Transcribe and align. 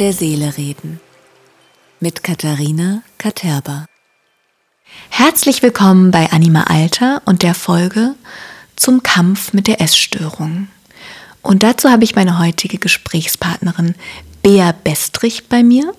Der 0.00 0.14
Seele 0.14 0.56
reden. 0.56 0.98
Mit 2.00 2.24
Katharina 2.24 3.02
Katerba. 3.18 3.84
Herzlich 5.10 5.62
willkommen 5.62 6.10
bei 6.10 6.32
Anima 6.32 6.62
Alter 6.62 7.20
und 7.26 7.42
der 7.42 7.52
Folge 7.54 8.14
zum 8.76 9.02
Kampf 9.02 9.52
mit 9.52 9.66
der 9.66 9.82
Essstörung. 9.82 10.68
Und 11.42 11.62
dazu 11.62 11.90
habe 11.90 12.04
ich 12.04 12.16
meine 12.16 12.38
heutige 12.38 12.78
Gesprächspartnerin 12.78 13.94
Bea 14.42 14.72
Bestrich 14.72 15.50
bei 15.50 15.62
mir. 15.62 15.92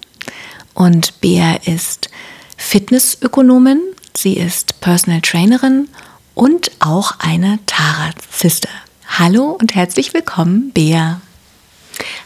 Und 0.74 1.22
Bea 1.22 1.60
ist 1.66 2.10
Fitnessökonomin, 2.58 3.82
sie 4.18 4.34
ist 4.34 4.82
Personal 4.82 5.22
Trainerin 5.22 5.90
und 6.34 6.72
auch 6.80 7.20
eine 7.20 7.60
Tara-Sister. 7.68 8.70
Hallo 9.06 9.56
und 9.62 9.76
herzlich 9.76 10.16
willkommen, 10.16 10.72
Bea. 10.72 11.22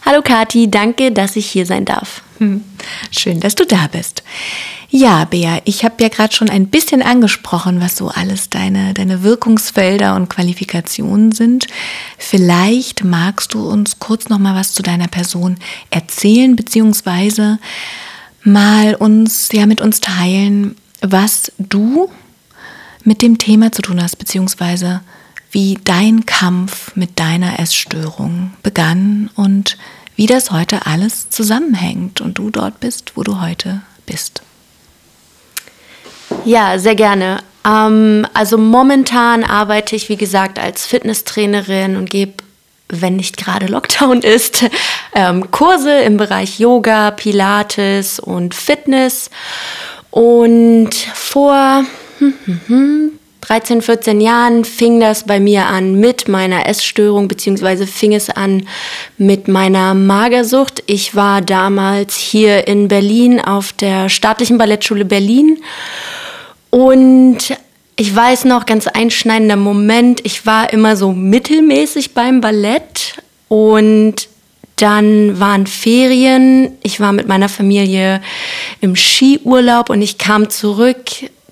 Hallo 0.05 0.21
Kati, 0.21 0.69
danke, 0.69 1.11
dass 1.11 1.35
ich 1.35 1.47
hier 1.47 1.65
sein 1.65 1.85
darf. 1.85 2.21
Hm. 2.37 2.63
Schön, 3.11 3.39
dass 3.39 3.55
du 3.55 3.65
da 3.65 3.87
bist. 3.91 4.23
Ja, 4.89 5.25
Bea, 5.25 5.61
ich 5.65 5.83
habe 5.83 6.01
ja 6.03 6.09
gerade 6.09 6.33
schon 6.33 6.49
ein 6.49 6.67
bisschen 6.67 7.01
angesprochen, 7.01 7.81
was 7.81 7.97
so 7.97 8.09
alles 8.09 8.49
deine, 8.49 8.93
deine 8.93 9.23
Wirkungsfelder 9.23 10.15
und 10.15 10.29
Qualifikationen 10.29 11.31
sind. 11.31 11.67
Vielleicht 12.17 13.03
magst 13.03 13.53
du 13.53 13.67
uns 13.67 13.99
kurz 13.99 14.29
noch 14.29 14.39
mal 14.39 14.55
was 14.55 14.73
zu 14.73 14.83
deiner 14.83 15.07
Person 15.07 15.57
erzählen, 15.89 16.55
beziehungsweise 16.55 17.59
mal 18.43 18.95
uns, 18.95 19.49
ja, 19.51 19.65
mit 19.65 19.81
uns 19.81 20.01
teilen, 20.01 20.75
was 21.01 21.51
du 21.57 22.09
mit 23.03 23.21
dem 23.21 23.37
Thema 23.37 23.71
zu 23.71 23.81
tun 23.81 24.01
hast, 24.01 24.17
beziehungsweise 24.17 25.01
wie 25.55 25.79
dein 25.85 26.25
Kampf 26.25 26.93
mit 26.97 27.17
deiner 27.17 27.61
Essstörung 27.61 28.51
begann 28.61 29.29
und 29.35 29.77
wie 30.17 30.25
das 30.25 30.51
heute 30.51 30.85
alles 30.85 31.29
zusammenhängt 31.29 32.19
und 32.19 32.37
du 32.37 32.49
dort 32.49 32.81
bist, 32.81 33.13
wo 33.15 33.23
du 33.23 33.39
heute 33.39 33.79
bist. 34.05 34.41
Ja, 36.43 36.77
sehr 36.77 36.95
gerne. 36.95 37.41
Ähm, 37.65 38.27
also 38.33 38.57
momentan 38.57 39.45
arbeite 39.45 39.95
ich, 39.95 40.09
wie 40.09 40.17
gesagt, 40.17 40.59
als 40.59 40.85
Fitnesstrainerin 40.85 41.95
und 41.95 42.09
gebe, 42.09 42.33
wenn 42.89 43.15
nicht 43.15 43.37
gerade 43.37 43.67
Lockdown 43.67 44.23
ist, 44.23 44.65
ähm, 45.15 45.51
Kurse 45.51 46.01
im 46.01 46.17
Bereich 46.17 46.59
Yoga, 46.59 47.11
Pilates 47.11 48.19
und 48.19 48.53
Fitness. 48.53 49.29
Und 50.11 50.93
vor 51.13 51.85
hm, 52.19 52.33
hm, 52.43 52.61
hm, 52.67 53.11
13, 53.47 53.83
14 53.83 54.21
Jahren 54.21 54.65
fing 54.65 54.99
das 54.99 55.25
bei 55.25 55.39
mir 55.39 55.67
an 55.67 55.99
mit 55.99 56.27
meiner 56.27 56.67
Essstörung, 56.67 57.27
beziehungsweise 57.27 57.85
fing 57.85 58.15
es 58.15 58.31
an 58.31 58.67
mit 59.19 59.47
meiner 59.47 59.93
Magersucht. 59.93 60.81
Ich 60.87 61.15
war 61.15 61.41
damals 61.41 62.17
hier 62.17 62.67
in 62.67 62.87
Berlin 62.87 63.39
auf 63.39 63.71
der 63.71 64.09
staatlichen 64.09 64.57
Ballettschule 64.57 65.05
Berlin 65.05 65.59
und 66.71 67.37
ich 67.97 68.13
weiß 68.15 68.45
noch, 68.45 68.65
ganz 68.65 68.87
einschneidender 68.87 69.57
Moment, 69.57 70.25
ich 70.25 70.47
war 70.47 70.73
immer 70.73 70.95
so 70.95 71.11
mittelmäßig 71.11 72.15
beim 72.15 72.41
Ballett 72.41 73.21
und 73.47 74.27
dann 74.77 75.39
waren 75.39 75.67
Ferien, 75.67 76.71
ich 76.81 76.99
war 76.99 77.13
mit 77.13 77.27
meiner 77.27 77.47
Familie 77.47 78.21
im 78.81 78.95
Skiurlaub 78.95 79.91
und 79.91 80.01
ich 80.01 80.17
kam 80.17 80.49
zurück 80.49 80.97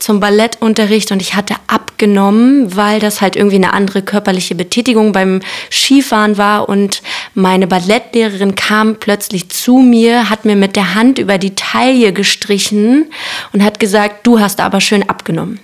zum 0.03 0.19
Ballettunterricht 0.19 1.11
und 1.13 1.21
ich 1.21 1.33
hatte 1.33 1.55
abgenommen, 2.03 2.75
weil 2.75 2.99
das 2.99 3.21
halt 3.21 3.37
irgendwie 3.37 3.55
eine 3.55 3.71
andere 3.71 4.01
körperliche 4.01 4.55
Betätigung 4.55 5.13
beim 5.13 5.39
Skifahren 5.71 6.37
war 6.37 6.67
und 6.67 7.01
meine 7.33 7.65
Ballettlehrerin 7.65 8.55
kam 8.55 8.97
plötzlich 8.97 9.49
zu 9.49 9.77
mir, 9.77 10.29
hat 10.29 10.43
mir 10.43 10.57
mit 10.57 10.75
der 10.75 10.95
Hand 10.95 11.17
über 11.17 11.37
die 11.37 11.55
Taille 11.55 12.11
gestrichen 12.11 13.05
und 13.53 13.63
hat 13.63 13.79
gesagt, 13.79 14.27
du 14.27 14.41
hast 14.41 14.59
aber 14.59 14.81
schön 14.81 15.09
abgenommen. 15.09 15.61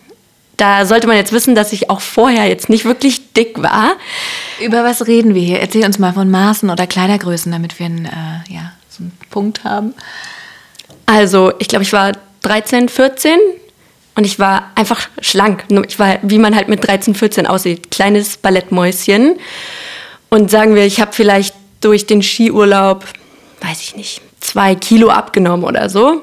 Da 0.55 0.85
sollte 0.85 1.07
man 1.07 1.17
jetzt 1.17 1.33
wissen, 1.33 1.55
dass 1.55 1.73
ich 1.73 1.89
auch 1.89 1.99
vorher 1.99 2.47
jetzt 2.47 2.69
nicht 2.69 2.85
wirklich 2.85 3.33
dick 3.33 3.61
war. 3.61 3.91
Über 4.61 4.85
was 4.85 5.07
reden 5.07 5.35
wir 5.35 5.41
hier? 5.41 5.59
Erzähl 5.59 5.85
uns 5.85 5.99
mal 5.99 6.13
von 6.13 6.31
Maßen 6.31 6.69
oder 6.69 6.88
Kleidergrößen, 6.88 7.51
damit 7.51 7.79
wir 7.79 7.85
einen, 7.85 8.05
äh, 8.05 8.53
ja, 8.53 8.72
so 8.89 9.03
einen 9.03 9.11
Punkt 9.29 9.66
haben. 9.66 9.94
Also, 11.05 11.51
ich 11.59 11.67
glaube, 11.67 11.83
ich 11.83 11.91
war 11.91 12.13
13, 12.44 12.88
14 12.88 13.38
und 14.19 14.25
ich 14.25 14.38
war 14.38 14.72
einfach 14.75 15.07
schlank. 15.22 15.63
Ich 15.88 15.97
war, 15.97 16.18
wie 16.24 16.40
man 16.40 16.53
halt 16.53 16.68
mit 16.68 16.85
13, 16.85 17.16
14 17.16 17.47
aussieht. 17.47 17.90
Kleines 17.90 18.35
Ballettmäuschen. 18.35 19.38
Und 20.28 20.52
sagen 20.52 20.75
wir, 20.75 20.85
ich 20.85 21.00
habe 21.00 21.13
vielleicht 21.13 21.56
durch 21.80 22.06
den 22.06 22.22
Skiurlaub, 22.22 23.06
weiß 23.62 23.81
ich 23.81 23.96
nicht, 23.96 24.22
zwei 24.41 24.75
Kilo 24.75 25.09
abgenommen 25.09 25.63
oder 25.63 25.88
so. 25.88 26.22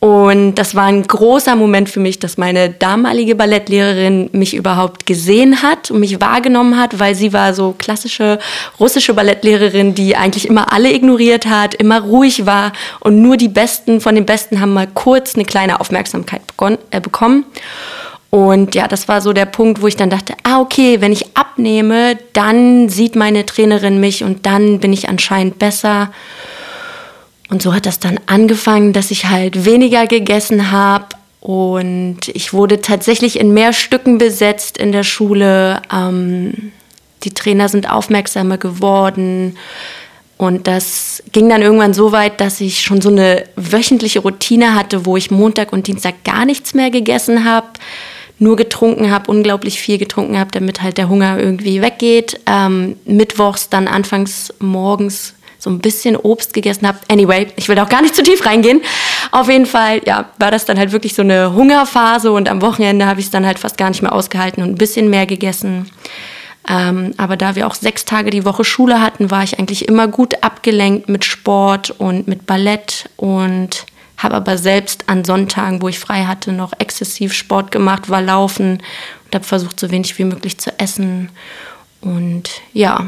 Und 0.00 0.56
das 0.56 0.74
war 0.74 0.84
ein 0.84 1.02
großer 1.02 1.56
Moment 1.56 1.88
für 1.88 2.00
mich, 2.00 2.18
dass 2.18 2.36
meine 2.36 2.68
damalige 2.68 3.34
Ballettlehrerin 3.34 4.28
mich 4.32 4.54
überhaupt 4.54 5.06
gesehen 5.06 5.62
hat 5.62 5.90
und 5.90 6.00
mich 6.00 6.20
wahrgenommen 6.20 6.78
hat, 6.78 6.98
weil 6.98 7.14
sie 7.14 7.32
war 7.32 7.54
so 7.54 7.74
klassische 7.78 8.38
russische 8.78 9.14
Ballettlehrerin, 9.14 9.94
die 9.94 10.14
eigentlich 10.14 10.46
immer 10.46 10.72
alle 10.74 10.92
ignoriert 10.92 11.46
hat, 11.46 11.74
immer 11.74 12.00
ruhig 12.00 12.44
war 12.44 12.72
und 13.00 13.22
nur 13.22 13.38
die 13.38 13.48
Besten 13.48 14.02
von 14.02 14.14
den 14.14 14.26
Besten 14.26 14.60
haben 14.60 14.74
mal 14.74 14.88
kurz 14.92 15.36
eine 15.36 15.46
kleine 15.46 15.80
Aufmerksamkeit 15.80 16.42
äh, 16.90 17.00
bekommen. 17.00 17.46
Und 18.28 18.74
ja, 18.74 18.88
das 18.88 19.06
war 19.06 19.20
so 19.20 19.32
der 19.32 19.46
Punkt, 19.46 19.80
wo 19.80 19.86
ich 19.86 19.96
dann 19.96 20.10
dachte, 20.10 20.34
ah, 20.42 20.60
okay, 20.60 21.00
wenn 21.00 21.12
ich 21.12 21.36
abnehme, 21.36 22.18
dann 22.32 22.88
sieht 22.88 23.14
meine 23.14 23.46
Trainerin 23.46 24.00
mich 24.00 24.24
und 24.24 24.44
dann 24.44 24.80
bin 24.80 24.92
ich 24.92 25.08
anscheinend 25.08 25.60
besser. 25.60 26.10
Und 27.50 27.62
so 27.62 27.74
hat 27.74 27.86
das 27.86 27.98
dann 27.98 28.18
angefangen, 28.26 28.92
dass 28.92 29.10
ich 29.10 29.26
halt 29.26 29.64
weniger 29.64 30.06
gegessen 30.06 30.70
habe. 30.70 31.06
Und 31.40 32.28
ich 32.28 32.52
wurde 32.52 32.80
tatsächlich 32.80 33.38
in 33.38 33.52
mehr 33.52 33.72
Stücken 33.72 34.18
besetzt 34.18 34.78
in 34.78 34.92
der 34.92 35.04
Schule. 35.04 35.82
Ähm, 35.92 36.72
die 37.22 37.34
Trainer 37.34 37.68
sind 37.68 37.90
aufmerksamer 37.90 38.56
geworden. 38.56 39.56
Und 40.36 40.66
das 40.66 41.22
ging 41.32 41.48
dann 41.48 41.62
irgendwann 41.62 41.94
so 41.94 42.12
weit, 42.12 42.40
dass 42.40 42.60
ich 42.60 42.82
schon 42.82 43.00
so 43.00 43.08
eine 43.08 43.44
wöchentliche 43.56 44.20
Routine 44.20 44.74
hatte, 44.74 45.06
wo 45.06 45.16
ich 45.16 45.30
Montag 45.30 45.72
und 45.72 45.86
Dienstag 45.86 46.24
gar 46.24 46.44
nichts 46.44 46.74
mehr 46.74 46.90
gegessen 46.90 47.44
habe, 47.44 47.68
nur 48.38 48.56
getrunken 48.56 49.12
habe, 49.12 49.30
unglaublich 49.30 49.80
viel 49.80 49.96
getrunken 49.98 50.38
habe, 50.38 50.50
damit 50.50 50.82
halt 50.82 50.98
der 50.98 51.08
Hunger 51.08 51.38
irgendwie 51.38 51.80
weggeht. 51.82 52.40
Ähm, 52.46 52.96
Mittwochs 53.04 53.68
dann 53.68 53.86
anfangs 53.86 54.52
morgens 54.58 55.34
so 55.64 55.70
ein 55.70 55.78
bisschen 55.78 56.14
Obst 56.14 56.52
gegessen 56.52 56.86
habe. 56.86 56.98
Anyway, 57.08 57.48
ich 57.56 57.68
will 57.68 57.78
auch 57.78 57.88
gar 57.88 58.02
nicht 58.02 58.14
zu 58.14 58.22
tief 58.22 58.44
reingehen. 58.44 58.82
Auf 59.32 59.48
jeden 59.48 59.66
Fall, 59.66 60.02
ja, 60.04 60.26
war 60.38 60.50
das 60.50 60.66
dann 60.66 60.78
halt 60.78 60.92
wirklich 60.92 61.14
so 61.14 61.22
eine 61.22 61.54
Hungerphase 61.54 62.30
und 62.30 62.50
am 62.50 62.60
Wochenende 62.60 63.06
habe 63.06 63.20
ich 63.20 63.26
es 63.26 63.32
dann 63.32 63.46
halt 63.46 63.58
fast 63.58 63.78
gar 63.78 63.88
nicht 63.88 64.02
mehr 64.02 64.12
ausgehalten 64.12 64.62
und 64.62 64.70
ein 64.70 64.74
bisschen 64.76 65.08
mehr 65.08 65.26
gegessen. 65.26 65.90
Ähm, 66.68 67.14
aber 67.16 67.36
da 67.36 67.56
wir 67.56 67.66
auch 67.66 67.74
sechs 67.74 68.04
Tage 68.04 68.30
die 68.30 68.44
Woche 68.44 68.64
Schule 68.64 69.00
hatten, 69.00 69.30
war 69.30 69.42
ich 69.42 69.58
eigentlich 69.58 69.88
immer 69.88 70.06
gut 70.06 70.42
abgelenkt 70.42 71.08
mit 71.08 71.24
Sport 71.24 71.90
und 71.90 72.28
mit 72.28 72.46
Ballett 72.46 73.08
und 73.16 73.86
habe 74.18 74.34
aber 74.36 74.58
selbst 74.58 75.08
an 75.08 75.24
Sonntagen, 75.24 75.82
wo 75.82 75.88
ich 75.88 75.98
frei 75.98 76.24
hatte, 76.24 76.52
noch 76.52 76.72
exzessiv 76.78 77.32
Sport 77.32 77.70
gemacht, 77.70 78.08
war 78.10 78.22
laufen 78.22 78.82
und 79.24 79.34
habe 79.34 79.44
versucht, 79.44 79.80
so 79.80 79.90
wenig 79.90 80.18
wie 80.18 80.24
möglich 80.24 80.58
zu 80.58 80.78
essen. 80.78 81.30
Und 82.00 82.50
ja, 82.72 83.06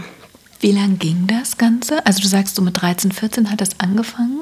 wie 0.61 0.73
lang 0.73 0.99
ging 0.99 1.27
das 1.27 1.59
Ganze? 1.59 2.05
Also 2.07 2.21
du 2.21 2.29
sagst, 2.29 2.57
so 2.57 2.63
mit 2.63 2.81
13, 2.81 3.13
14 3.13 3.51
hat 3.51 3.61
das 3.61 3.79
angefangen? 3.79 4.41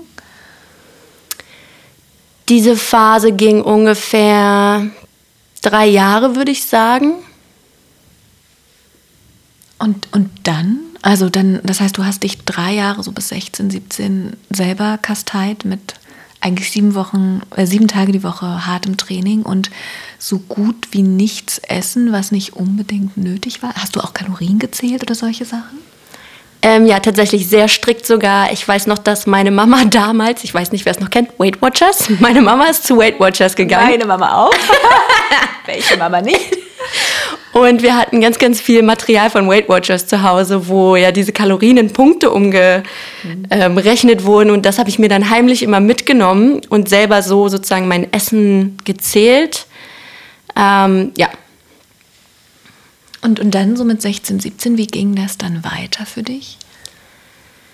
Diese 2.48 2.76
Phase 2.76 3.32
ging 3.32 3.62
ungefähr 3.62 4.90
drei 5.62 5.86
Jahre, 5.86 6.36
würde 6.36 6.50
ich 6.50 6.66
sagen. 6.66 7.14
Und, 9.78 10.08
und 10.12 10.30
dann? 10.44 10.80
Also 11.02 11.28
dann, 11.28 11.60
das 11.64 11.80
heißt, 11.80 11.96
du 11.96 12.04
hast 12.04 12.22
dich 12.22 12.38
drei 12.44 12.72
Jahre, 12.74 13.02
so 13.02 13.12
bis 13.12 13.28
16, 13.28 13.70
17 13.70 14.36
selber 14.50 14.98
kasteit 14.98 15.64
mit 15.64 15.94
eigentlich 16.40 16.70
sieben 16.70 16.94
Wochen, 16.94 17.40
äh, 17.56 17.66
sieben 17.66 17.88
Tage 17.88 18.12
die 18.12 18.22
Woche 18.22 18.66
hartem 18.66 18.98
Training 18.98 19.42
und 19.42 19.70
so 20.18 20.38
gut 20.38 20.88
wie 20.92 21.02
nichts 21.02 21.58
essen, 21.58 22.12
was 22.12 22.32
nicht 22.32 22.52
unbedingt 22.52 23.16
nötig 23.16 23.62
war. 23.62 23.74
Hast 23.74 23.96
du 23.96 24.00
auch 24.00 24.12
Kalorien 24.12 24.58
gezählt 24.58 25.02
oder 25.02 25.14
solche 25.14 25.46
Sachen? 25.46 25.78
Ähm, 26.66 26.86
ja, 26.86 26.98
tatsächlich 26.98 27.46
sehr 27.46 27.68
strikt 27.68 28.06
sogar. 28.06 28.50
Ich 28.50 28.66
weiß 28.66 28.86
noch, 28.86 28.96
dass 28.96 29.26
meine 29.26 29.50
Mama 29.50 29.84
damals, 29.90 30.44
ich 30.44 30.54
weiß 30.54 30.72
nicht, 30.72 30.86
wer 30.86 30.92
es 30.92 31.00
noch 31.00 31.10
kennt, 31.10 31.38
Weight 31.38 31.60
Watchers. 31.60 32.08
Meine 32.20 32.40
Mama 32.40 32.64
ist 32.68 32.86
zu 32.86 32.96
Weight 32.96 33.20
Watchers 33.20 33.54
gegangen. 33.54 33.90
Meine 33.90 34.06
Mama 34.06 34.46
auch. 34.46 34.54
Welche 35.66 35.98
Mama 35.98 36.22
nicht? 36.22 36.56
Und 37.52 37.82
wir 37.82 37.94
hatten 37.96 38.22
ganz, 38.22 38.38
ganz 38.38 38.62
viel 38.62 38.82
Material 38.82 39.28
von 39.28 39.46
Weight 39.46 39.68
Watchers 39.68 40.06
zu 40.06 40.22
Hause, 40.22 40.66
wo 40.66 40.96
ja 40.96 41.12
diese 41.12 41.32
Kalorien 41.32 41.76
in 41.76 41.92
Punkte 41.92 42.30
umgerechnet 42.30 42.84
ähm, 43.50 44.24
wurden. 44.24 44.50
Und 44.50 44.64
das 44.64 44.78
habe 44.78 44.88
ich 44.88 44.98
mir 44.98 45.10
dann 45.10 45.28
heimlich 45.28 45.62
immer 45.62 45.80
mitgenommen 45.80 46.62
und 46.70 46.88
selber 46.88 47.20
so 47.22 47.48
sozusagen 47.48 47.88
mein 47.88 48.10
Essen 48.10 48.78
gezählt. 48.84 49.66
Ähm, 50.56 51.12
ja, 51.18 51.28
und, 53.24 53.40
und 53.40 53.54
dann 53.54 53.76
so 53.76 53.84
mit 53.84 54.02
16, 54.02 54.38
17, 54.40 54.76
wie 54.76 54.86
ging 54.86 55.14
das 55.14 55.38
dann 55.38 55.64
weiter 55.64 56.06
für 56.06 56.22
dich? 56.22 56.58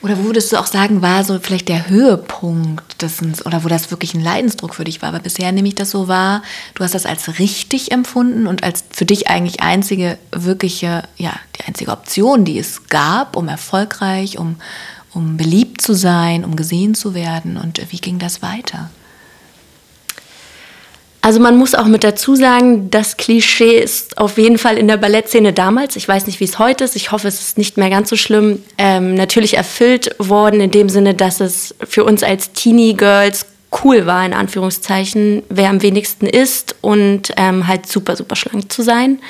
Oder 0.03 0.17
wo 0.19 0.25
würdest 0.25 0.51
du 0.51 0.57
auch 0.57 0.67
sagen, 0.67 1.03
war 1.03 1.25
so 1.25 1.39
vielleicht 1.41 1.69
der 1.69 1.91
Höhepunkt 1.91 3.03
des, 3.03 3.21
oder 3.45 3.65
wo 3.65 3.69
das 3.69 3.91
wirklich 3.91 4.15
ein 4.15 4.23
Leidensdruck 4.23 4.75
für 4.75 4.85
dich 4.85 5.03
war? 5.03 5.11
Aber 5.11 5.19
bisher 5.19 5.53
nehme 5.53 5.69
ich 5.69 5.75
das 5.75 5.91
so 5.91 6.09
wahr, 6.09 6.43
du 6.75 6.85
hast 6.85 6.95
das 6.95 7.05
als 7.05 7.39
richtig 7.39 7.93
empfunden 7.93 8.47
und 8.47 8.63
als 8.65 8.85
für 8.91 9.05
dich 9.05 9.29
eigentlich 9.29 9.61
einzige 9.61 10.17
wirkliche, 10.33 11.03
ja, 11.19 11.35
die 11.59 11.65
einzige 11.65 11.91
Option, 11.91 12.47
die 12.47 12.59
es 12.59 12.87
gab, 12.89 13.37
um 13.37 13.49
erfolgreich, 13.49 14.39
um, 14.39 14.57
um 15.13 15.37
beliebt 15.37 15.83
zu 15.83 15.93
sein, 15.93 16.47
um 16.47 16.57
gesehen 16.57 16.95
zu 16.95 17.13
werden. 17.13 17.59
Und 17.59 17.81
wie 17.93 17.99
ging 17.99 18.19
das 18.19 18.41
weiter? 18.41 18.89
Also 21.23 21.39
man 21.39 21.59
muss 21.59 21.75
auch 21.75 21.85
mit 21.85 22.03
dazu 22.03 22.35
sagen, 22.35 22.91
das 22.91 23.19
Klischee 23.19 23.79
ist 23.79 24.17
auf 24.17 24.39
jeden 24.39 24.57
Fall 24.57 24.79
in 24.79 24.89
der 24.89 24.97
Ballettszene 24.97 25.53
damals, 25.53 25.97
ich 25.97 26.09
weiß 26.09 26.27
nicht, 26.27 26.41
wie 26.41 26.45
es 26.45 26.59
heute 26.59 26.85
ist, 26.85 26.97
ich 26.97 27.13
hoffe, 27.13 27.29
es 27.29 27.41
ist 27.41 27.59
nicht 27.59 27.77
mehr 27.77 27.91
ganz 27.91 28.09
so 28.09 28.17
schlimm, 28.17 28.63
ähm, 28.79 29.15
natürlich 29.15 29.59
erfüllt 29.59 30.15
worden 30.19 30.61
in 30.61 30.71
dem 30.71 30.89
Sinne, 30.89 31.15
dass 31.15 31.41
es 31.41 31.75
für 31.87 32.05
uns 32.05 32.23
als 32.23 32.53
Teenie-Girls 32.53 33.45
cool 33.85 34.07
war, 34.07 34.25
in 34.25 34.33
Anführungszeichen, 34.33 35.43
wer 35.51 35.69
am 35.69 35.83
wenigsten 35.83 36.27
ist 36.27 36.75
und 36.81 37.33
ähm, 37.37 37.67
halt 37.67 37.87
super, 37.87 38.17
super 38.17 38.35
schlank 38.35 38.73
zu 38.73 38.83
sein. 38.83 39.21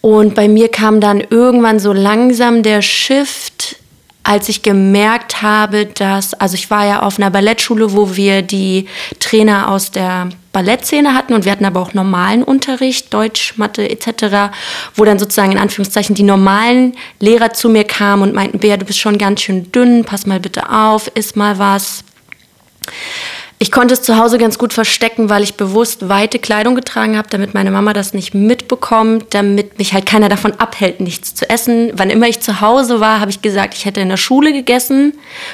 Und 0.00 0.34
bei 0.34 0.48
mir 0.48 0.68
kam 0.68 1.00
dann 1.00 1.20
irgendwann 1.20 1.78
so 1.78 1.92
langsam 1.92 2.64
der 2.64 2.82
Shift 2.82 3.76
als 4.24 4.48
ich 4.48 4.62
gemerkt 4.62 5.42
habe, 5.42 5.86
dass, 5.86 6.34
also 6.34 6.54
ich 6.54 6.70
war 6.70 6.86
ja 6.86 7.02
auf 7.02 7.18
einer 7.18 7.30
Ballettschule, 7.30 7.92
wo 7.92 8.14
wir 8.14 8.42
die 8.42 8.86
Trainer 9.18 9.68
aus 9.68 9.90
der 9.90 10.28
Ballettszene 10.52 11.14
hatten 11.14 11.32
und 11.32 11.44
wir 11.44 11.52
hatten 11.52 11.64
aber 11.64 11.80
auch 11.80 11.94
normalen 11.94 12.42
Unterricht, 12.42 13.12
Deutsch, 13.12 13.54
Mathe 13.56 13.88
etc., 13.88 14.54
wo 14.94 15.04
dann 15.04 15.18
sozusagen 15.18 15.52
in 15.52 15.58
Anführungszeichen 15.58 16.14
die 16.14 16.22
normalen 16.22 16.94
Lehrer 17.20 17.52
zu 17.52 17.68
mir 17.68 17.84
kamen 17.84 18.22
und 18.22 18.34
meinten, 18.34 18.58
Bea, 18.58 18.76
du 18.76 18.84
bist 18.84 18.98
schon 18.98 19.18
ganz 19.18 19.40
schön 19.40 19.72
dünn, 19.72 20.04
pass 20.04 20.26
mal 20.26 20.40
bitte 20.40 20.70
auf, 20.70 21.10
iss 21.14 21.36
mal 21.36 21.58
was. 21.58 22.04
Ich 23.62 23.70
konnte 23.70 23.94
es 23.94 24.02
zu 24.02 24.18
Hause 24.18 24.38
ganz 24.38 24.58
gut 24.58 24.72
verstecken, 24.72 25.30
weil 25.30 25.44
ich 25.44 25.54
bewusst 25.54 26.08
weite 26.08 26.40
Kleidung 26.40 26.74
getragen 26.74 27.16
habe, 27.16 27.28
damit 27.30 27.54
meine 27.54 27.70
Mama 27.70 27.92
das 27.92 28.12
nicht 28.12 28.34
mitbekommt, 28.34 29.26
damit 29.30 29.78
mich 29.78 29.94
halt 29.94 30.04
keiner 30.04 30.28
davon 30.28 30.54
abhält, 30.58 30.98
nichts 30.98 31.36
zu 31.36 31.48
essen. 31.48 31.92
Wann 31.94 32.10
immer 32.10 32.26
ich 32.26 32.40
zu 32.40 32.60
Hause 32.60 32.98
war, 32.98 33.20
habe 33.20 33.30
ich 33.30 33.40
gesagt, 33.40 33.74
ich 33.74 33.84
hätte 33.84 34.00
in 34.00 34.08
der 34.08 34.16
Schule 34.16 34.52
gegessen. 34.52 35.12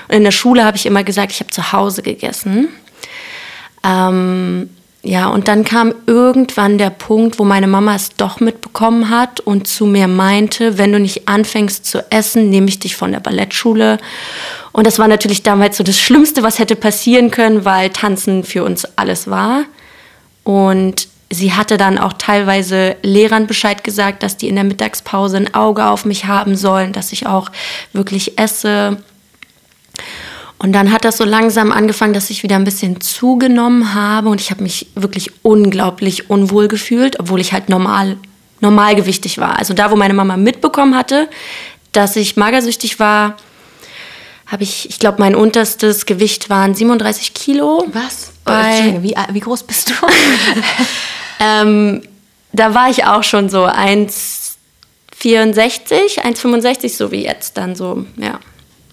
Und 0.09 0.15
in 0.15 0.25
der 0.25 0.31
Schule 0.31 0.65
habe 0.65 0.79
ich 0.79 0.87
immer 0.87 1.05
gesagt, 1.05 1.33
ich 1.33 1.41
habe 1.41 1.51
zu 1.51 1.73
Hause 1.73 2.01
gegessen. 2.01 2.69
Ähm, 3.85 4.71
ja, 5.09 5.29
und 5.29 5.49
dann 5.49 5.65
kam 5.65 5.95
irgendwann 6.05 6.77
der 6.77 6.91
Punkt, 6.91 7.39
wo 7.39 7.45
meine 7.45 7.67
Mama 7.67 7.95
es 7.95 8.11
doch 8.11 8.41
mitbekommen 8.41 9.09
hat 9.09 9.41
und 9.41 9.67
zu 9.67 9.87
mir 9.87 10.07
meinte, 10.07 10.77
wenn 10.77 10.93
du 10.93 11.01
nicht 11.01 11.27
anfängst 11.27 11.87
zu 11.87 12.05
essen, 12.13 12.51
nehme 12.51 12.69
ich 12.69 12.79
dich 12.79 12.95
von 12.95 13.13
der 13.13 13.21
Ballettschule. 13.21 13.97
Und 14.73 14.87
das 14.87 14.99
war 14.99 15.09
natürlich 15.09 15.43
damals 15.43 15.79
so 15.79 15.83
das 15.83 15.99
Schlimmste, 15.99 16.43
was 16.43 16.59
hätte 16.59 16.77
passieren 16.77 17.31
können, 17.31 17.65
weil 17.65 17.89
Tanzen 17.89 18.45
für 18.45 18.65
uns 18.65 18.85
alles 18.97 19.31
war. 19.31 19.65
Und 20.45 21.09
sie 21.31 21.55
hatte 21.55 21.79
dann 21.79 21.97
auch 21.97 22.13
teilweise 22.13 22.97
Lehrern 23.01 23.47
Bescheid 23.47 23.85
gesagt, 23.85 24.23
dass 24.23 24.37
die 24.37 24.49
in 24.49 24.57
der 24.57 24.65
Mittagspause 24.65 25.39
ein 25.39 25.55
Auge 25.55 25.87
auf 25.87 26.05
mich 26.05 26.27
haben 26.27 26.55
sollen, 26.55 26.93
dass 26.93 27.13
ich 27.13 27.27
auch 27.27 27.51
wirklich 27.95 28.39
esse. 28.39 28.99
Und 30.59 30.73
dann 30.73 30.93
hat 30.93 31.05
das 31.05 31.17
so 31.17 31.25
langsam 31.25 31.71
angefangen, 31.71 32.15
dass 32.15 32.31
ich 32.31 32.43
wieder 32.43 32.57
ein 32.57 32.65
bisschen 32.65 33.01
zugenommen 33.01 33.95
habe 33.95 34.29
und 34.29 34.41
ich 34.41 34.51
habe 34.51 34.65
mich 34.65 34.89
wirklich 34.97 35.31
unglaublich 35.43 36.31
unwohl 36.31 36.67
gefühlt, 36.67 37.21
obwohl 37.21 37.41
ich 37.41 37.53
halt 37.53 37.69
normal 37.69 38.17
normalgewichtig 38.61 39.39
war. 39.39 39.57
Also 39.57 39.73
da, 39.73 39.93
wo 39.93 39.97
meine 39.97 40.15
Mama 40.15 40.37
mitbekommen 40.37 40.97
hatte, 40.97 41.29
dass 41.93 42.17
ich 42.17 42.37
magersüchtig 42.37 42.99
war, 42.99 43.37
habe 44.49 44.65
ich, 44.65 44.89
ich 44.89 44.99
glaube, 44.99 45.19
mein 45.21 45.37
unterstes 45.37 46.07
Gewicht 46.07 46.51
waren 46.51 46.75
37 46.75 47.35
Kilo. 47.35 47.87
Was? 47.93 48.33
Bei, 48.45 48.99
wie, 49.03 49.15
wie 49.33 49.41
groß 49.41 49.65
bist 49.65 49.91
du? 49.91 49.95
ähm, 51.41 52.01
da 52.53 52.75
war 52.75 52.89
ich 52.89 53.05
auch 53.05 53.23
schon 53.23 53.51
so 53.51 53.67
1,64, 53.67 56.21
1,65, 56.21 56.97
so 56.97 57.13
wie 57.13 57.25
jetzt 57.25 57.59
dann 57.59 57.77
so, 57.77 58.07
ja, 58.17 58.41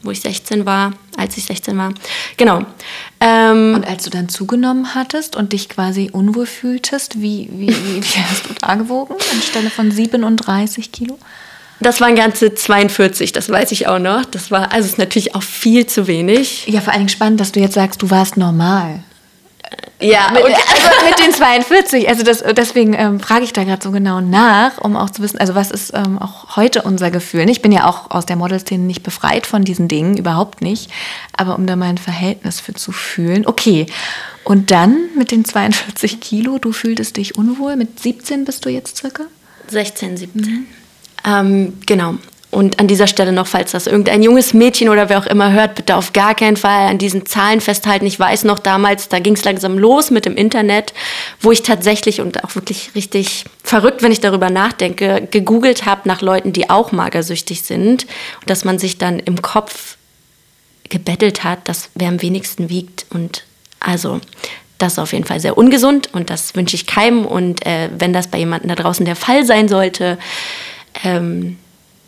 wo 0.06 0.12
ich 0.12 0.22
16 0.22 0.66
war, 0.66 0.94
als 1.18 1.38
ich 1.38 1.46
16 1.46 1.78
war. 1.78 1.94
Genau. 2.38 2.64
Ähm, 3.20 3.74
und 3.76 3.88
als 3.88 4.04
du 4.04 4.10
dann 4.10 4.30
zugenommen 4.30 4.96
hattest 4.96 5.36
und 5.36 5.54
dich 5.54 5.70
quasi 5.70 6.10
unwohl 6.12 6.46
fühltest, 6.46 7.22
wie, 7.22 7.50
wie, 7.52 7.70
wie, 7.70 8.04
wie 8.04 8.20
hast 8.30 8.50
du 8.50 8.54
da 8.60 8.76
gewogen 8.76 9.16
anstelle 9.34 9.70
von 9.70 9.92
37 9.92 10.92
Kilo? 10.92 11.18
Das 11.82 12.00
waren 12.00 12.16
ganze 12.16 12.54
42, 12.54 13.34
das 13.34 13.50
weiß 13.50 13.72
ich 13.72 13.88
auch 13.88 14.00
noch. 14.00 14.26
Das 14.26 14.50
war, 14.50 14.72
also 14.72 14.88
ist 14.88 14.98
natürlich 14.98 15.36
auch 15.36 15.44
viel 15.44 15.86
zu 15.86 16.08
wenig. 16.08 16.66
Ja, 16.68 16.80
vor 16.80 16.94
allem 16.94 17.10
spannend, 17.10 17.40
dass 17.40 17.52
du 17.52 17.60
jetzt 17.60 17.74
sagst, 17.74 18.02
du 18.02 18.10
warst 18.10 18.38
normal. 18.38 19.04
Ja, 20.02 20.30
mit, 20.34 20.44
also 20.44 20.56
mit 21.08 21.20
den 21.20 21.32
42. 21.32 22.10
Also 22.10 22.24
das, 22.24 22.44
deswegen 22.56 22.94
ähm, 22.94 23.20
frage 23.20 23.46
ich 23.46 23.54
da 23.54 23.64
gerade 23.64 23.82
so 23.82 23.92
genau 23.92 24.20
nach, 24.20 24.78
um 24.80 24.98
auch 24.98 25.10
zu 25.10 25.22
wissen, 25.22 25.38
also 25.38 25.56
was 25.56 25.72
ist 25.72 25.94
ähm, 25.94 26.20
auch 26.20 26.58
heute 26.58 26.82
unser 26.82 27.12
Gefühl. 27.12 27.50
Ich 27.50 27.62
bin 27.62 27.72
ja 27.72 27.88
auch 27.88 28.12
aus 28.12 28.26
der 28.26 28.36
Modelszene 28.36 28.84
nicht 28.84 29.04
befreit 29.04 29.48
von 29.48 29.64
diesen 29.64 29.88
Dingen, 29.88 30.18
überhaupt 30.18 30.62
nicht. 30.62 30.92
Aber 31.36 31.56
um 31.56 31.66
da 31.66 31.76
mal 31.76 31.90
ein 31.90 31.98
Verhältnis 31.98 32.60
für 32.60 32.74
zu 32.74 32.92
fühlen. 32.92 33.48
Okay. 33.48 33.86
Und 34.44 34.70
dann 34.70 34.98
mit 35.18 35.32
den 35.32 35.46
42 35.46 36.20
Kilo, 36.20 36.60
du 36.60 36.72
fühltest 36.72 37.18
dich 37.18 37.38
unwohl. 37.38 37.78
Mit 37.78 38.00
17 38.00 38.46
bist 38.46 38.66
du 38.66 38.70
jetzt 38.70 38.98
circa? 38.98 39.24
16, 39.70 40.18
17. 40.18 40.42
Mhm. 40.42 40.66
Ähm, 41.26 41.74
genau. 41.86 42.16
Und 42.56 42.80
an 42.80 42.88
dieser 42.88 43.08
Stelle 43.08 43.34
noch, 43.34 43.48
falls 43.48 43.74
das 43.74 43.86
irgendein 43.86 44.24
junges 44.24 44.54
Mädchen 44.54 44.88
oder 44.88 45.10
wer 45.10 45.20
auch 45.20 45.26
immer 45.26 45.52
hört, 45.52 45.76
bitte 45.76 45.98
auf 45.98 46.14
gar 46.14 46.34
keinen 46.36 46.56
Fall 46.56 46.88
an 46.88 46.98
diesen 46.98 47.26
Zahlen 47.26 47.60
festhalten. 47.60 48.06
Ich 48.06 48.18
weiß 48.18 48.46
noch 48.46 48.60
damals, 48.60 49.10
da 49.10 49.20
ging 49.20 49.34
es 49.34 49.44
langsam 49.44 49.78
los 49.78 50.10
mit 50.10 50.24
dem 50.24 50.38
Internet, 50.38 50.94
wo 51.42 51.52
ich 51.52 51.64
tatsächlich 51.64 52.22
und 52.22 52.46
auch 52.46 52.56
wirklich 52.56 52.96
richtig 52.96 53.44
verrückt, 53.62 54.04
wenn 54.04 54.14
ich 54.14 54.22
darüber 54.22 54.50
nachdenke, 54.50 55.28
gegoogelt 55.30 55.86
habe 55.86 56.08
nach 56.08 56.22
Leuten, 56.22 56.54
die 56.54 56.70
auch 56.70 56.94
magersüchtig 56.94 57.64
sind. 57.64 58.04
Und 58.40 58.50
dass 58.50 58.64
man 58.64 58.80
sich 58.80 58.98
dann 58.98 59.20
im 59.20 59.42
Kopf 59.42 59.98
gebettelt 60.88 61.44
hat, 61.44 61.68
dass 61.68 61.90
wer 61.94 62.08
am 62.08 62.22
wenigsten 62.22 62.70
wiegt. 62.70 63.06
Und 63.10 63.44
also 63.82 64.22
das 64.78 64.94
ist 64.94 65.00
auf 65.00 65.12
jeden 65.12 65.26
Fall 65.26 65.42
sehr 65.42 65.58
ungesund 65.58 66.08
und 66.14 66.30
das 66.30 66.56
wünsche 66.56 66.78
ich 66.78 66.88
keinem. 66.88 67.26
Und 67.26 67.66
äh, 67.66 67.90
wenn 67.98 68.14
das 68.14 68.28
bei 68.28 68.38
jemandem 68.38 68.70
da 68.70 68.76
draußen 68.76 69.06
der 69.06 69.18
Fall 69.18 69.46
sein 69.46 69.68
sollte, 69.68 70.18
ähm, 71.04 71.58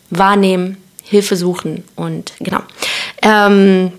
wahrnehmen, 0.10 0.78
Hilfe 1.04 1.36
suchen 1.36 1.84
und 1.96 2.34
genau. 2.40 2.62
Ähm, 3.22 3.92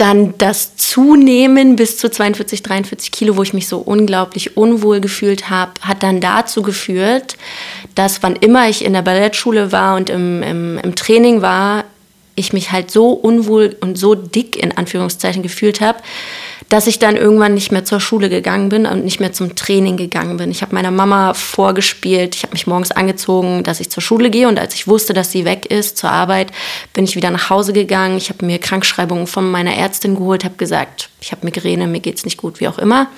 dann 0.00 0.34
das 0.38 0.76
Zunehmen 0.76 1.76
bis 1.76 1.98
zu 1.98 2.10
42, 2.10 2.62
43 2.62 3.12
Kilo, 3.12 3.36
wo 3.36 3.42
ich 3.42 3.52
mich 3.52 3.68
so 3.68 3.78
unglaublich 3.78 4.56
unwohl 4.56 5.00
gefühlt 5.00 5.50
habe, 5.50 5.72
hat 5.82 6.02
dann 6.02 6.20
dazu 6.20 6.62
geführt, 6.62 7.36
dass 7.94 8.22
wann 8.22 8.36
immer 8.36 8.68
ich 8.68 8.82
in 8.82 8.94
der 8.94 9.02
Ballettschule 9.02 9.72
war 9.72 9.96
und 9.96 10.08
im, 10.08 10.42
im, 10.42 10.78
im 10.78 10.94
Training 10.94 11.42
war, 11.42 11.84
ich 12.34 12.54
mich 12.54 12.72
halt 12.72 12.90
so 12.90 13.10
unwohl 13.10 13.76
und 13.80 13.98
so 13.98 14.14
dick 14.14 14.56
in 14.56 14.74
Anführungszeichen 14.74 15.42
gefühlt 15.42 15.82
habe, 15.82 15.98
dass 16.70 16.86
ich 16.86 17.00
dann 17.00 17.16
irgendwann 17.16 17.54
nicht 17.54 17.72
mehr 17.72 17.84
zur 17.84 17.98
Schule 18.00 18.30
gegangen 18.30 18.68
bin 18.68 18.86
und 18.86 19.04
nicht 19.04 19.18
mehr 19.18 19.32
zum 19.32 19.56
Training 19.56 19.96
gegangen 19.96 20.36
bin. 20.36 20.52
Ich 20.52 20.62
habe 20.62 20.72
meiner 20.72 20.92
Mama 20.92 21.34
vorgespielt, 21.34 22.36
ich 22.36 22.44
habe 22.44 22.52
mich 22.52 22.68
morgens 22.68 22.92
angezogen, 22.92 23.64
dass 23.64 23.80
ich 23.80 23.90
zur 23.90 24.04
Schule 24.04 24.30
gehe 24.30 24.46
und 24.46 24.56
als 24.58 24.74
ich 24.74 24.86
wusste, 24.86 25.12
dass 25.12 25.32
sie 25.32 25.44
weg 25.44 25.66
ist 25.66 25.98
zur 25.98 26.10
Arbeit, 26.10 26.52
bin 26.92 27.04
ich 27.04 27.16
wieder 27.16 27.30
nach 27.30 27.50
Hause 27.50 27.72
gegangen. 27.72 28.16
Ich 28.16 28.28
habe 28.28 28.46
mir 28.46 28.60
Krankschreibungen 28.60 29.26
von 29.26 29.50
meiner 29.50 29.74
Ärztin 29.74 30.14
geholt, 30.14 30.44
habe 30.44 30.54
gesagt, 30.54 31.10
ich 31.20 31.32
habe 31.32 31.44
Migräne, 31.44 31.88
mir 31.88 32.00
geht 32.00 32.18
es 32.18 32.24
nicht 32.24 32.36
gut, 32.36 32.60
wie 32.60 32.68
auch 32.68 32.78
immer, 32.78 33.08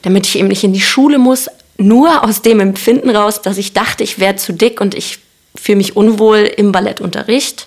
damit 0.00 0.26
ich 0.26 0.38
eben 0.38 0.48
nicht 0.48 0.64
in 0.64 0.72
die 0.72 0.80
Schule 0.80 1.18
muss, 1.18 1.50
nur 1.76 2.24
aus 2.24 2.40
dem 2.40 2.60
Empfinden 2.60 3.10
raus, 3.10 3.42
dass 3.42 3.58
ich 3.58 3.74
dachte, 3.74 4.04
ich 4.04 4.18
wäre 4.18 4.36
zu 4.36 4.54
dick 4.54 4.80
und 4.80 4.94
ich 4.94 5.18
fühle 5.54 5.76
mich 5.76 5.96
unwohl 5.96 6.38
im 6.38 6.72
Ballettunterricht. 6.72 7.66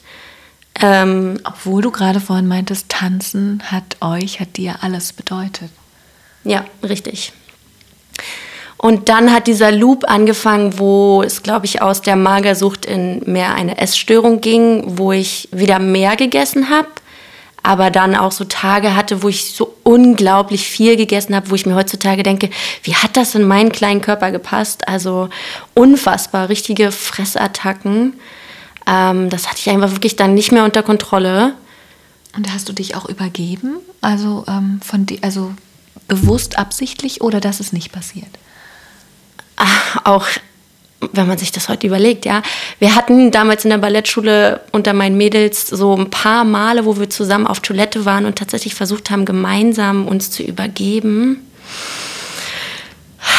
Ähm, 0.81 1.39
Obwohl 1.43 1.81
du 1.81 1.91
gerade 1.91 2.19
vorhin 2.19 2.47
meintest, 2.47 2.89
tanzen 2.89 3.61
hat 3.71 3.97
euch, 4.01 4.39
hat 4.39 4.57
dir 4.57 4.77
alles 4.81 5.13
bedeutet. 5.13 5.69
Ja, 6.43 6.65
richtig. 6.81 7.31
Und 8.77 9.07
dann 9.07 9.31
hat 9.31 9.47
dieser 9.47 9.71
Loop 9.71 10.09
angefangen, 10.09 10.77
wo 10.77 11.23
es, 11.23 11.41
glaube 11.41 11.65
ich, 11.65 11.81
aus 11.81 12.01
der 12.01 12.17
Magersucht 12.17 12.85
in 12.85 13.21
mehr 13.25 13.55
eine 13.55 13.77
Essstörung 13.77 14.41
ging, 14.41 14.83
wo 14.97 15.13
ich 15.13 15.47
wieder 15.53 15.79
mehr 15.79 16.17
gegessen 16.17 16.69
habe, 16.69 16.89
aber 17.63 17.91
dann 17.91 18.13
auch 18.13 18.33
so 18.33 18.43
Tage 18.43 18.93
hatte, 18.93 19.23
wo 19.23 19.29
ich 19.29 19.53
so 19.53 19.73
unglaublich 19.83 20.67
viel 20.67 20.97
gegessen 20.97 21.33
habe, 21.33 21.49
wo 21.49 21.55
ich 21.55 21.65
mir 21.65 21.75
heutzutage 21.75 22.23
denke, 22.23 22.49
wie 22.83 22.93
hat 22.93 23.15
das 23.15 23.35
in 23.35 23.47
meinen 23.47 23.71
kleinen 23.71 24.01
Körper 24.01 24.31
gepasst? 24.31 24.85
Also 24.85 25.29
unfassbar, 25.73 26.49
richtige 26.49 26.91
Fressattacken. 26.91 28.13
Ähm, 28.87 29.29
das 29.29 29.47
hatte 29.47 29.59
ich 29.59 29.69
einfach 29.69 29.91
wirklich 29.91 30.15
dann 30.15 30.33
nicht 30.33 30.51
mehr 30.51 30.63
unter 30.63 30.83
Kontrolle. 30.83 31.53
Und 32.35 32.51
hast 32.53 32.67
du 32.67 32.73
dich 32.73 32.95
auch 32.95 33.07
übergeben? 33.07 33.77
Also, 34.01 34.43
ähm, 34.47 34.79
von 34.83 35.05
die, 35.05 35.21
also 35.21 35.53
bewusst 36.07 36.57
absichtlich 36.57 37.21
oder 37.21 37.39
dass 37.39 37.59
es 37.59 37.73
nicht 37.73 37.91
passiert? 37.91 38.29
Ach, 39.55 39.97
auch 40.03 40.27
wenn 41.11 41.27
man 41.27 41.37
sich 41.37 41.51
das 41.51 41.69
heute 41.69 41.87
überlegt, 41.87 42.25
ja. 42.25 42.41
Wir 42.79 42.95
hatten 42.95 43.31
damals 43.31 43.65
in 43.65 43.71
der 43.71 43.77
Ballettschule 43.77 44.61
unter 44.71 44.93
meinen 44.93 45.17
Mädels 45.17 45.67
so 45.67 45.95
ein 45.95 46.09
paar 46.09 46.43
Male, 46.45 46.85
wo 46.85 46.97
wir 46.97 47.09
zusammen 47.09 47.45
auf 47.45 47.59
Toilette 47.59 48.05
waren 48.05 48.25
und 48.25 48.37
tatsächlich 48.37 48.75
versucht 48.75 49.11
haben, 49.11 49.25
gemeinsam 49.25 50.07
uns 50.07 50.31
zu 50.31 50.43
übergeben. 50.43 51.39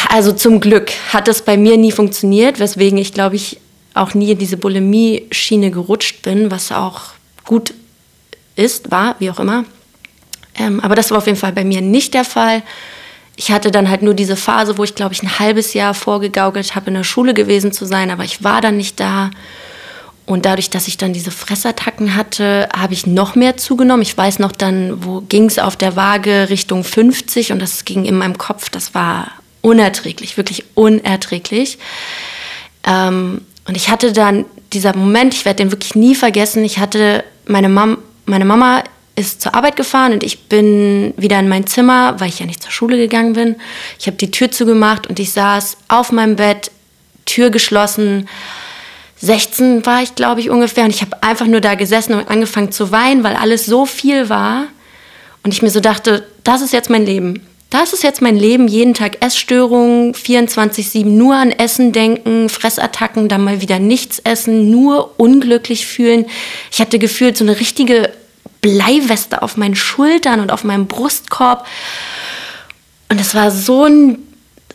Also 0.09 0.31
zum 0.31 0.59
Glück 0.59 0.91
hat 1.11 1.27
das 1.27 1.43
bei 1.43 1.57
mir 1.57 1.77
nie 1.77 1.91
funktioniert, 1.91 2.59
weswegen 2.59 2.97
ich, 2.97 3.13
glaube 3.13 3.35
ich, 3.35 3.59
auch 3.95 4.13
nie 4.13 4.31
in 4.31 4.37
diese 4.37 4.57
Bulimie-Schiene 4.57 5.71
gerutscht 5.71 6.21
bin, 6.21 6.51
was 6.51 6.71
auch 6.71 7.01
gut 7.45 7.73
ist, 8.55 8.91
war, 8.91 9.15
wie 9.19 9.31
auch 9.31 9.39
immer. 9.39 9.65
Ähm, 10.57 10.79
aber 10.79 10.95
das 10.95 11.11
war 11.11 11.17
auf 11.17 11.25
jeden 11.25 11.37
Fall 11.37 11.53
bei 11.53 11.65
mir 11.65 11.81
nicht 11.81 12.13
der 12.13 12.25
Fall 12.25 12.61
ich 13.37 13.51
hatte 13.51 13.71
dann 13.71 13.89
halt 13.89 14.01
nur 14.01 14.13
diese 14.13 14.35
Phase, 14.35 14.77
wo 14.77 14.83
ich, 14.83 14.95
glaube 14.95 15.13
ich, 15.13 15.21
ein 15.21 15.39
halbes 15.39 15.73
Jahr 15.73 15.93
vorgegaukelt 15.93 16.75
habe, 16.75 16.87
in 16.87 16.93
der 16.93 17.03
Schule 17.03 17.33
gewesen 17.33 17.71
zu 17.71 17.85
sein, 17.85 18.11
aber 18.11 18.23
ich 18.23 18.43
war 18.43 18.61
dann 18.61 18.77
nicht 18.77 18.99
da. 18.99 19.31
Und 20.25 20.45
dadurch, 20.45 20.71
dass 20.71 20.87
ich 20.87 20.97
dann 20.97 21.13
diese 21.13 21.29
Fressattacken 21.29 22.15
hatte, 22.15 22.67
habe 22.75 22.93
ich 22.93 23.05
noch 23.05 23.35
mehr 23.35 23.57
zugenommen. 23.57 24.01
Ich 24.01 24.17
weiß 24.17 24.39
noch 24.39 24.53
dann, 24.53 25.05
wo 25.05 25.21
ging 25.21 25.45
es 25.45 25.59
auf 25.59 25.75
der 25.75 25.95
Waage 25.95 26.49
Richtung 26.49 26.83
50 26.83 27.51
und 27.51 27.61
das 27.61 27.85
ging 27.85 28.05
in 28.05 28.17
meinem 28.17 28.37
Kopf. 28.37 28.69
Das 28.69 28.95
war 28.95 29.27
unerträglich, 29.61 30.37
wirklich 30.37 30.65
unerträglich. 30.73 31.77
Ähm, 32.87 33.41
und 33.67 33.75
ich 33.75 33.89
hatte 33.89 34.13
dann 34.13 34.45
dieser 34.73 34.95
Moment, 34.95 35.33
ich 35.33 35.45
werde 35.45 35.57
den 35.57 35.71
wirklich 35.71 35.95
nie 35.95 36.15
vergessen. 36.15 36.63
Ich 36.63 36.79
hatte 36.79 37.23
meine, 37.45 37.69
Mam 37.69 37.97
meine 38.25 38.45
Mama 38.45 38.83
ist 39.15 39.41
zur 39.41 39.55
Arbeit 39.55 39.75
gefahren 39.75 40.13
und 40.13 40.23
ich 40.23 40.49
bin 40.49 41.13
wieder 41.15 41.39
in 41.39 41.47
mein 41.47 41.67
Zimmer, 41.67 42.19
weil 42.19 42.29
ich 42.29 42.39
ja 42.39 42.45
nicht 42.45 42.61
zur 42.61 42.71
Schule 42.71 42.97
gegangen 42.97 43.33
bin. 43.33 43.55
Ich 43.99 44.07
habe 44.07 44.17
die 44.17 44.31
Tür 44.31 44.51
zugemacht 44.51 45.07
und 45.07 45.19
ich 45.19 45.31
saß 45.31 45.77
auf 45.87 46.11
meinem 46.11 46.35
Bett, 46.35 46.71
Tür 47.25 47.49
geschlossen. 47.49 48.27
16 49.17 49.85
war 49.85 50.03
ich, 50.03 50.15
glaube 50.15 50.41
ich, 50.41 50.49
ungefähr. 50.49 50.83
Und 50.83 50.91
ich 50.91 51.01
habe 51.01 51.23
einfach 51.23 51.47
nur 51.47 51.61
da 51.61 51.75
gesessen 51.75 52.13
und 52.13 52.29
angefangen 52.29 52.71
zu 52.71 52.91
weinen, 52.91 53.23
weil 53.23 53.35
alles 53.35 53.65
so 53.65 53.85
viel 53.85 54.29
war. 54.29 54.65
Und 55.43 55.53
ich 55.53 55.61
mir 55.61 55.69
so 55.69 55.79
dachte, 55.79 56.27
das 56.43 56.61
ist 56.61 56.73
jetzt 56.73 56.89
mein 56.89 57.05
Leben. 57.05 57.41
Das 57.69 57.93
ist 57.93 58.03
jetzt 58.03 58.21
mein 58.21 58.37
Leben, 58.37 58.67
jeden 58.67 58.93
Tag 58.93 59.23
Essstörungen, 59.23 60.13
24-7 60.13 61.05
nur 61.05 61.35
an 61.35 61.51
Essen 61.51 61.91
denken, 61.91 62.47
Fressattacken, 62.47 63.27
dann 63.27 63.43
mal 63.43 63.61
wieder 63.61 63.79
nichts 63.79 64.19
essen, 64.19 64.69
nur 64.69 65.19
unglücklich 65.19 65.85
fühlen. 65.85 66.25
Ich 66.71 66.79
hatte 66.79 66.99
gefühlt 66.99 67.37
so 67.37 67.43
eine 67.43 67.59
richtige 67.59 68.11
Bleiweste 68.61 69.41
auf 69.41 69.57
meinen 69.57 69.75
Schultern 69.75 70.39
und 70.39 70.51
auf 70.51 70.63
meinem 70.63 70.85
Brustkorb. 70.87 71.65
Und 73.09 73.19
es 73.19 73.33
war 73.35 73.51
so 73.51 73.83
ein, 73.83 74.19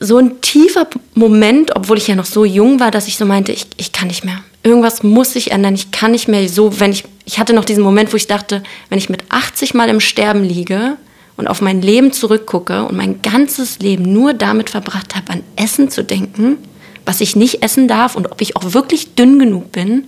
so 0.00 0.18
ein 0.18 0.40
tiefer 0.40 0.86
Moment, 1.14 1.74
obwohl 1.76 1.98
ich 1.98 2.08
ja 2.08 2.16
noch 2.16 2.26
so 2.26 2.44
jung 2.44 2.80
war, 2.80 2.90
dass 2.90 3.08
ich 3.08 3.16
so 3.16 3.24
meinte, 3.24 3.52
ich, 3.52 3.66
ich 3.76 3.92
kann 3.92 4.08
nicht 4.08 4.24
mehr. 4.24 4.40
Irgendwas 4.62 5.02
muss 5.02 5.32
sich 5.32 5.52
ändern. 5.52 5.74
Ich 5.74 5.90
kann 5.90 6.10
nicht 6.10 6.28
mehr 6.28 6.48
so, 6.48 6.80
wenn 6.80 6.92
ich, 6.92 7.04
ich 7.24 7.38
hatte 7.38 7.52
noch 7.52 7.64
diesen 7.64 7.82
Moment, 7.82 8.12
wo 8.12 8.16
ich 8.16 8.26
dachte, 8.26 8.62
wenn 8.88 8.98
ich 8.98 9.08
mit 9.08 9.22
80 9.30 9.74
Mal 9.74 9.88
im 9.88 10.00
Sterben 10.00 10.44
liege 10.44 10.96
und 11.40 11.48
auf 11.48 11.62
mein 11.62 11.80
Leben 11.80 12.12
zurückgucke 12.12 12.84
und 12.84 12.98
mein 12.98 13.22
ganzes 13.22 13.78
Leben 13.78 14.12
nur 14.12 14.34
damit 14.34 14.68
verbracht 14.68 15.16
habe, 15.16 15.32
an 15.32 15.42
Essen 15.56 15.90
zu 15.90 16.04
denken, 16.04 16.58
was 17.06 17.22
ich 17.22 17.34
nicht 17.34 17.62
essen 17.62 17.88
darf 17.88 18.14
und 18.14 18.30
ob 18.30 18.42
ich 18.42 18.56
auch 18.56 18.74
wirklich 18.74 19.14
dünn 19.14 19.38
genug 19.38 19.72
bin, 19.72 20.06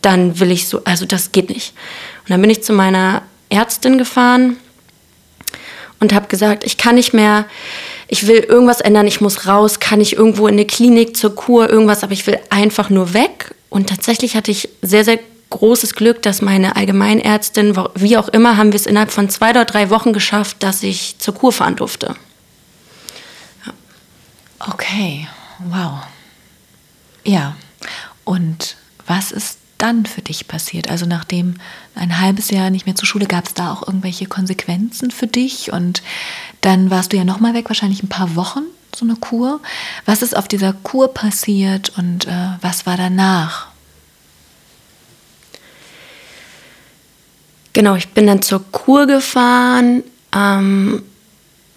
dann 0.00 0.40
will 0.40 0.50
ich 0.50 0.66
so, 0.66 0.82
also 0.84 1.04
das 1.04 1.30
geht 1.30 1.50
nicht. 1.50 1.74
Und 2.24 2.30
dann 2.30 2.40
bin 2.40 2.48
ich 2.48 2.62
zu 2.62 2.72
meiner 2.72 3.20
Ärztin 3.50 3.98
gefahren 3.98 4.56
und 6.00 6.14
habe 6.14 6.28
gesagt, 6.28 6.64
ich 6.64 6.78
kann 6.78 6.94
nicht 6.94 7.12
mehr, 7.12 7.44
ich 8.08 8.26
will 8.26 8.38
irgendwas 8.38 8.80
ändern, 8.80 9.06
ich 9.06 9.20
muss 9.20 9.46
raus, 9.46 9.78
kann 9.78 10.00
ich 10.00 10.16
irgendwo 10.16 10.46
in 10.48 10.54
eine 10.54 10.64
Klinik 10.64 11.18
zur 11.18 11.34
Kur, 11.34 11.68
irgendwas, 11.68 12.02
aber 12.02 12.14
ich 12.14 12.26
will 12.26 12.38
einfach 12.48 12.88
nur 12.88 13.12
weg. 13.12 13.54
Und 13.68 13.90
tatsächlich 13.90 14.36
hatte 14.36 14.50
ich 14.50 14.70
sehr, 14.80 15.04
sehr 15.04 15.18
großes 15.50 15.94
Glück, 15.94 16.22
dass 16.22 16.42
meine 16.42 16.76
Allgemeinärztin, 16.76 17.76
wie 17.94 18.16
auch 18.16 18.28
immer, 18.28 18.56
haben 18.56 18.72
wir 18.72 18.80
es 18.80 18.86
innerhalb 18.86 19.10
von 19.10 19.28
zwei 19.28 19.50
oder 19.50 19.64
drei 19.64 19.90
Wochen 19.90 20.12
geschafft, 20.12 20.62
dass 20.62 20.82
ich 20.82 21.18
zur 21.18 21.34
Kur 21.34 21.52
fahren 21.52 21.76
durfte. 21.76 22.16
Ja. 23.64 23.72
Okay, 24.72 25.28
wow. 25.70 26.00
Ja, 27.24 27.56
und 28.24 28.76
was 29.06 29.32
ist 29.32 29.58
dann 29.78 30.06
für 30.06 30.22
dich 30.22 30.48
passiert? 30.48 30.90
Also 30.90 31.06
nachdem 31.06 31.54
ein 31.94 32.20
halbes 32.20 32.50
Jahr 32.50 32.70
nicht 32.70 32.86
mehr 32.86 32.94
zur 32.94 33.06
Schule, 33.06 33.26
gab 33.26 33.46
es 33.46 33.54
da 33.54 33.72
auch 33.72 33.86
irgendwelche 33.86 34.26
Konsequenzen 34.26 35.10
für 35.10 35.26
dich? 35.26 35.72
Und 35.72 36.02
dann 36.60 36.90
warst 36.90 37.12
du 37.12 37.16
ja 37.16 37.24
nochmal 37.24 37.54
weg, 37.54 37.68
wahrscheinlich 37.68 38.02
ein 38.02 38.08
paar 38.08 38.36
Wochen, 38.36 38.62
so 38.94 39.04
eine 39.04 39.16
Kur. 39.16 39.60
Was 40.06 40.22
ist 40.22 40.36
auf 40.36 40.48
dieser 40.48 40.72
Kur 40.72 41.12
passiert 41.12 41.92
und 41.96 42.26
äh, 42.26 42.48
was 42.60 42.86
war 42.86 42.96
danach? 42.96 43.68
Genau, 47.76 47.94
ich 47.94 48.08
bin 48.08 48.26
dann 48.26 48.40
zur 48.40 48.64
Kur 48.72 49.06
gefahren. 49.06 50.02
Ähm, 50.34 51.02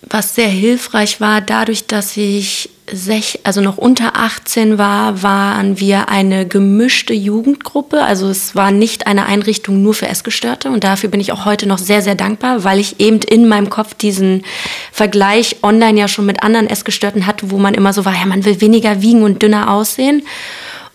was 0.04 0.34
sehr 0.34 0.48
hilfreich 0.48 1.20
war, 1.20 1.42
dadurch, 1.42 1.88
dass 1.88 2.16
ich 2.16 2.70
sech, 2.90 3.42
also 3.44 3.60
noch 3.60 3.78
unter 3.78 4.16
18 4.16 4.78
war, 4.78 5.24
waren 5.24 5.78
wir 5.82 6.08
eine 6.08 6.48
gemischte 6.48 7.14
Jugendgruppe. 7.14 8.02
Also 8.02 8.30
es 8.30 8.56
war 8.56 8.72
nicht 8.72 9.08
eine 9.08 9.26
Einrichtung 9.26 9.84
nur 9.84 9.94
für 9.94 10.08
Essgestörte. 10.08 10.70
Und 10.70 10.86
dafür 10.86 11.10
bin 11.10 11.20
ich 11.20 11.34
auch 11.34 11.44
heute 11.44 11.68
noch 11.68 11.78
sehr, 11.78 12.02
sehr 12.02 12.16
dankbar, 12.16 12.64
weil 12.64 12.80
ich 12.80 13.02
eben 13.02 13.20
in 13.20 13.50
meinem 13.50 13.70
Kopf 13.70 13.94
diesen 13.94 14.46
Vergleich 14.94 15.58
online 15.64 16.00
ja 16.00 16.08
schon 16.08 16.26
mit 16.26 16.44
anderen 16.44 16.68
Essgestörten 16.68 17.26
hatte, 17.26 17.52
wo 17.52 17.58
man 17.58 17.74
immer 17.74 17.92
so 17.92 18.06
war, 18.06 18.14
ja, 18.14 18.26
man 18.26 18.46
will 18.46 18.62
weniger 18.62 19.02
wiegen 19.02 19.24
und 19.24 19.42
dünner 19.42 19.70
aussehen. 19.70 20.24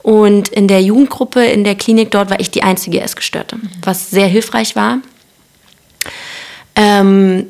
Und 0.04 0.50
in 0.50 0.68
der 0.68 0.82
Jugendgruppe, 0.82 1.42
in 1.46 1.64
der 1.64 1.76
Klinik 1.76 2.10
dort, 2.10 2.28
war 2.28 2.38
ich 2.38 2.50
die 2.50 2.62
einzige 2.62 3.00
Essgestörte, 3.00 3.56
was 3.82 4.10
sehr 4.10 4.26
hilfreich 4.26 4.76
war. 4.76 4.98
Ähm, 6.76 7.46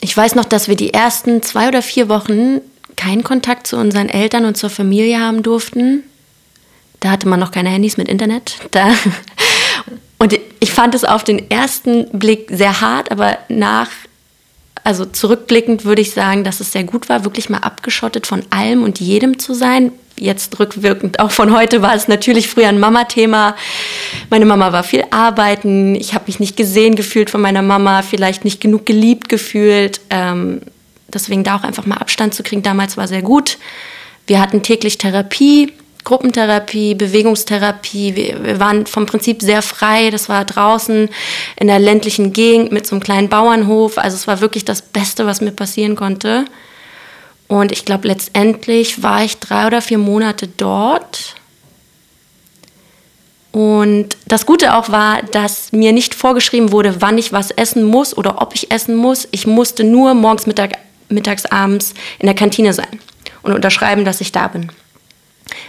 ich 0.00 0.16
weiß 0.16 0.34
noch, 0.34 0.46
dass 0.46 0.66
wir 0.66 0.76
die 0.76 0.94
ersten 0.94 1.42
zwei 1.42 1.68
oder 1.68 1.82
vier 1.82 2.08
Wochen 2.08 2.62
keinen 2.96 3.22
Kontakt 3.22 3.66
zu 3.66 3.76
unseren 3.76 4.08
Eltern 4.08 4.46
und 4.46 4.56
zur 4.56 4.70
Familie 4.70 5.20
haben 5.20 5.42
durften. 5.42 6.04
Da 7.00 7.10
hatte 7.10 7.28
man 7.28 7.38
noch 7.38 7.50
keine 7.50 7.68
Handys 7.68 7.98
mit 7.98 8.08
Internet. 8.08 8.56
Da. 8.70 8.94
Und 10.18 10.38
ich 10.60 10.72
fand 10.72 10.94
es 10.94 11.04
auf 11.04 11.22
den 11.22 11.50
ersten 11.50 12.08
Blick 12.18 12.48
sehr 12.50 12.80
hart, 12.80 13.10
aber 13.10 13.36
nach, 13.50 13.90
also 14.82 15.04
zurückblickend 15.04 15.84
würde 15.84 16.00
ich 16.00 16.12
sagen, 16.12 16.42
dass 16.42 16.60
es 16.60 16.72
sehr 16.72 16.84
gut 16.84 17.10
war, 17.10 17.24
wirklich 17.24 17.50
mal 17.50 17.58
abgeschottet 17.58 18.26
von 18.26 18.42
allem 18.48 18.82
und 18.82 18.98
jedem 18.98 19.38
zu 19.38 19.52
sein. 19.52 19.92
Jetzt 20.18 20.58
rückwirkend 20.58 21.20
auch 21.20 21.30
von 21.30 21.54
heute 21.54 21.82
war 21.82 21.94
es 21.94 22.08
natürlich 22.08 22.48
früher 22.48 22.68
ein 22.68 22.80
Mama-Thema. 22.80 23.54
Meine 24.30 24.46
Mama 24.46 24.72
war 24.72 24.82
viel 24.82 25.04
arbeiten. 25.10 25.94
Ich 25.94 26.14
habe 26.14 26.24
mich 26.26 26.40
nicht 26.40 26.56
gesehen 26.56 26.94
gefühlt 26.94 27.28
von 27.28 27.42
meiner 27.42 27.62
Mama, 27.62 28.02
vielleicht 28.02 28.44
nicht 28.44 28.60
genug 28.60 28.86
geliebt 28.86 29.28
gefühlt. 29.28 30.00
Ähm, 30.08 30.62
deswegen 31.08 31.44
da 31.44 31.56
auch 31.56 31.64
einfach 31.64 31.84
mal 31.84 31.98
Abstand 31.98 32.34
zu 32.34 32.42
kriegen, 32.42 32.62
damals 32.62 32.96
war 32.96 33.08
sehr 33.08 33.22
gut. 33.22 33.58
Wir 34.26 34.40
hatten 34.40 34.62
täglich 34.62 34.98
Therapie, 34.98 35.72
Gruppentherapie, 36.04 36.94
Bewegungstherapie. 36.94 38.16
Wir, 38.16 38.60
waren 38.60 38.86
vom 38.86 39.06
Prinzip 39.06 39.42
sehr 39.42 39.60
frei. 39.60 40.10
Das 40.10 40.28
war 40.28 40.44
draußen 40.44 41.08
in 41.56 41.66
der 41.66 41.78
ländlichen 41.78 42.32
Gegend 42.32 42.72
mit 42.72 42.86
so 42.86 42.94
einem 42.94 43.02
kleinen 43.02 43.28
Bauernhof. 43.28 43.98
Also 43.98 44.14
es 44.14 44.26
war 44.26 44.40
wirklich 44.40 44.64
das 44.64 44.82
Beste, 44.82 45.26
was 45.26 45.40
mir 45.40 45.50
passieren 45.50 45.96
konnte. 45.96 46.46
Und 47.48 47.72
ich 47.72 47.84
glaube, 47.84 48.08
letztendlich 48.08 49.02
war 49.02 49.24
ich 49.24 49.38
drei 49.38 49.66
oder 49.66 49.80
vier 49.80 49.98
Monate 49.98 50.48
dort. 50.48 51.36
Und 53.52 54.16
das 54.26 54.44
Gute 54.44 54.74
auch 54.74 54.90
war, 54.90 55.22
dass 55.22 55.72
mir 55.72 55.92
nicht 55.92 56.14
vorgeschrieben 56.14 56.72
wurde, 56.72 57.00
wann 57.00 57.16
ich 57.16 57.32
was 57.32 57.50
essen 57.50 57.84
muss 57.84 58.16
oder 58.16 58.42
ob 58.42 58.54
ich 58.54 58.70
essen 58.70 58.96
muss. 58.96 59.28
Ich 59.30 59.46
musste 59.46 59.84
nur 59.84 60.12
morgens, 60.14 60.46
Mittag, 60.46 60.72
mittags, 61.08 61.46
abends 61.46 61.94
in 62.18 62.26
der 62.26 62.34
Kantine 62.34 62.74
sein 62.74 63.00
und 63.42 63.52
unterschreiben, 63.54 64.04
dass 64.04 64.20
ich 64.20 64.32
da 64.32 64.48
bin. 64.48 64.70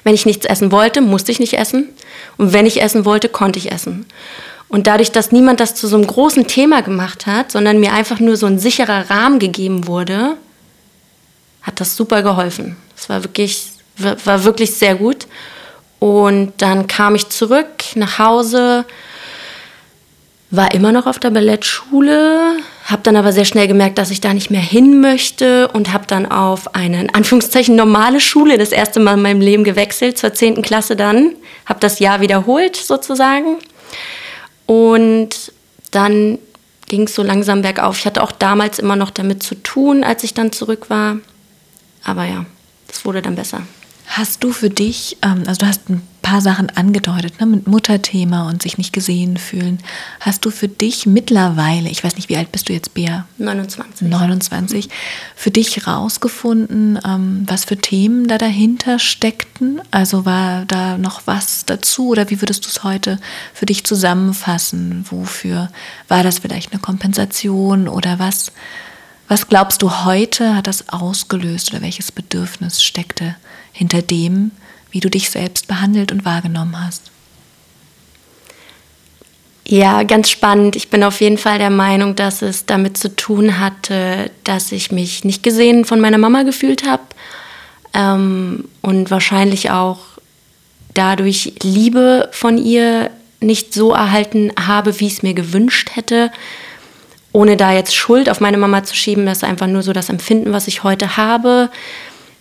Wenn 0.04 0.16
ich 0.16 0.26
nichts 0.26 0.46
essen 0.46 0.72
wollte, 0.72 1.02
musste 1.02 1.32
ich 1.32 1.40
nicht 1.40 1.54
essen. 1.54 1.90
Und 2.38 2.52
wenn 2.52 2.66
ich 2.66 2.82
essen 2.82 3.06
wollte, 3.06 3.30
konnte 3.30 3.60
ich 3.60 3.72
essen. 3.72 4.06
Und 4.68 4.88
dadurch, 4.88 5.12
dass 5.12 5.32
niemand 5.32 5.60
das 5.60 5.76
zu 5.76 5.88
so 5.88 5.96
einem 5.96 6.08
großen 6.08 6.48
Thema 6.48 6.82
gemacht 6.82 7.26
hat, 7.26 7.52
sondern 7.52 7.80
mir 7.80 7.94
einfach 7.94 8.20
nur 8.20 8.36
so 8.36 8.48
ein 8.48 8.60
sicherer 8.60 9.10
Rahmen 9.10 9.40
gegeben 9.40 9.88
wurde, 9.88 10.36
hat 11.68 11.82
das 11.82 11.96
super 11.96 12.24
geholfen. 12.24 12.78
Es 12.96 13.10
war 13.10 13.24
wirklich, 13.24 13.68
war 13.98 14.44
wirklich 14.46 14.74
sehr 14.74 14.96
gut. 14.96 15.28
Und 16.00 16.54
dann 16.58 16.88
kam 16.88 17.14
ich 17.14 17.30
zurück 17.30 17.68
nach 17.96 18.20
Hause, 18.20 18.86
war 20.50 20.74
immer 20.74 20.94
noch 20.94 21.08
auf 21.08 21.20
der 21.20 21.32
Ballettschule, 21.32 22.58
habe 22.86 23.02
dann 23.04 23.18
aber 23.18 23.34
sehr 23.34 23.44
schnell 23.44 23.68
gemerkt, 23.68 23.98
dass 23.98 24.12
ich 24.12 24.22
da 24.22 24.34
nicht 24.34 24.50
mehr 24.50 24.62
hin 24.62 25.02
möchte 25.02 25.68
und 25.68 25.92
habe 25.92 26.06
dann 26.08 26.26
auf 26.26 26.74
eine 26.74 27.02
in 27.02 27.14
Anführungszeichen 27.14 27.76
normale 27.76 28.22
Schule 28.22 28.58
das 28.58 28.72
erste 28.72 29.02
Mal 29.02 29.16
in 29.16 29.24
meinem 29.24 29.42
Leben 29.42 29.66
gewechselt, 29.66 30.18
zur 30.18 30.34
10. 30.34 30.62
Klasse 30.62 30.96
dann, 30.96 31.36
habe 31.66 31.82
das 31.82 32.00
Jahr 32.00 32.22
wiederholt 32.22 32.78
sozusagen 32.78 33.58
und 34.68 35.52
dann 35.92 36.40
ging 36.88 37.04
es 37.04 37.16
so 37.16 37.24
langsam 37.24 37.62
bergauf. 37.62 38.00
Ich 38.00 38.06
hatte 38.06 38.24
auch 38.24 38.32
damals 38.32 38.80
immer 38.80 38.96
noch 38.96 39.10
damit 39.10 39.44
zu 39.44 39.56
tun, 39.56 40.06
als 40.06 40.24
ich 40.24 40.34
dann 40.34 40.54
zurück 40.54 40.90
war, 40.90 41.18
aber 42.04 42.26
ja, 42.26 42.46
das 42.88 43.06
wurde 43.06 43.22
dann 43.22 43.36
besser. 43.36 43.64
Hast 44.08 44.44
du 44.44 44.52
für 44.52 44.70
dich, 44.70 45.18
ähm, 45.22 45.44
also 45.48 45.60
du 45.60 45.68
hast 45.68 45.90
ein 45.90 46.02
paar 46.22 46.42
Sachen 46.42 46.70
angedeutet, 46.70 47.40
ne, 47.40 47.46
mit 47.46 47.68
Mutterthema 47.68 48.50
und 48.50 48.62
sich 48.62 48.78
nicht 48.78 48.92
gesehen 48.92 49.38
fühlen. 49.38 49.80
Hast 50.20 50.44
du 50.44 50.50
für 50.50 50.68
dich 50.68 51.06
mittlerweile, 51.06 51.90
ich 51.90 52.04
weiß 52.04 52.16
nicht, 52.16 52.28
wie 52.28 52.36
alt 52.36 52.52
bist 52.52 52.68
du 52.68 52.74
jetzt, 52.74 52.94
Bea? 52.94 53.26
29. 53.38 54.08
29. 54.08 54.90
Für 55.36 55.52
dich 55.52 55.88
rausgefunden, 55.88 57.00
ähm, 57.06 57.44
was 57.48 57.64
für 57.66 57.78
Themen 57.78 58.28
da 58.28 58.38
dahinter 58.38 58.98
steckten? 59.00 59.82
Also 59.92 60.26
war 60.26 60.66
da 60.66 60.98
noch 60.98 61.22
was 61.26 61.66
dazu 61.66 62.10
oder 62.10 62.30
wie 62.30 62.42
würdest 62.42 62.66
du 62.66 62.70
es 62.70 62.84
heute 62.84 63.20
für 63.54 63.66
dich 63.66 63.86
zusammenfassen? 63.86 65.06
Wofür 65.10 65.70
war 66.08 66.24
das 66.24 66.40
vielleicht 66.40 66.72
eine 66.72 66.82
Kompensation 66.82 67.88
oder 67.88 68.20
was? 68.20 68.52
Was 69.28 69.48
glaubst 69.48 69.82
du 69.82 70.06
heute 70.06 70.56
hat 70.56 70.68
das 70.68 70.88
ausgelöst 70.90 71.72
oder 71.72 71.82
welches 71.82 72.12
Bedürfnis 72.12 72.82
steckte 72.82 73.36
hinter 73.74 74.02
dem, 74.02 74.52
wie 74.92 75.02
du 75.02 75.10
dich 75.10 75.30
selbst 75.30 75.68
behandelt 75.68 76.12
und 76.12 76.24
wahrgenommen 76.24 76.86
hast? 76.86 77.12
Ja, 79.66 80.04
ganz 80.04 80.30
spannend. 80.30 80.78
Ich 80.78 80.90
bin 80.90 81.04
auf 81.04 81.20
jeden 81.20 81.38
Fall 81.38 81.58
der 81.58 81.70
Meinung, 81.70 82.16
dass 82.16 82.42
es 82.42 82.66
damit 82.66 82.98
zu 82.98 83.14
tun 83.14 83.60
hatte, 83.60 84.32
dass 84.46 84.72
ich 84.72 84.94
mich 84.94 85.26
nicht 85.26 85.44
gesehen 85.44 85.84
von 85.84 86.00
meiner 86.00 86.18
Mama 86.18 86.44
gefühlt 86.44 86.88
habe 86.88 87.04
ähm, 87.94 88.70
und 88.82 89.12
wahrscheinlich 89.12 89.72
auch 89.72 90.00
dadurch 90.94 91.54
Liebe 91.64 92.30
von 92.32 92.58
ihr 92.58 93.12
nicht 93.42 93.74
so 93.74 93.92
erhalten 93.92 94.54
habe, 94.58 95.02
wie 95.02 95.08
ich 95.08 95.14
es 95.14 95.24
mir 95.24 95.34
gewünscht 95.34 95.90
hätte 95.96 96.32
ohne 97.32 97.58
da 97.58 97.74
jetzt 97.74 97.96
Schuld 97.96 98.30
auf 98.30 98.40
meine 98.40 98.58
Mama 98.58 98.84
zu 98.84 98.96
schieben, 98.96 99.26
das 99.26 99.40
ist 99.40 99.44
einfach 99.44 99.68
nur 99.68 99.84
so 99.84 99.94
das 99.94 100.10
Empfinden, 100.10 100.54
was 100.54 100.68
ich 100.68 100.84
heute 100.84 101.18
habe. 101.18 101.70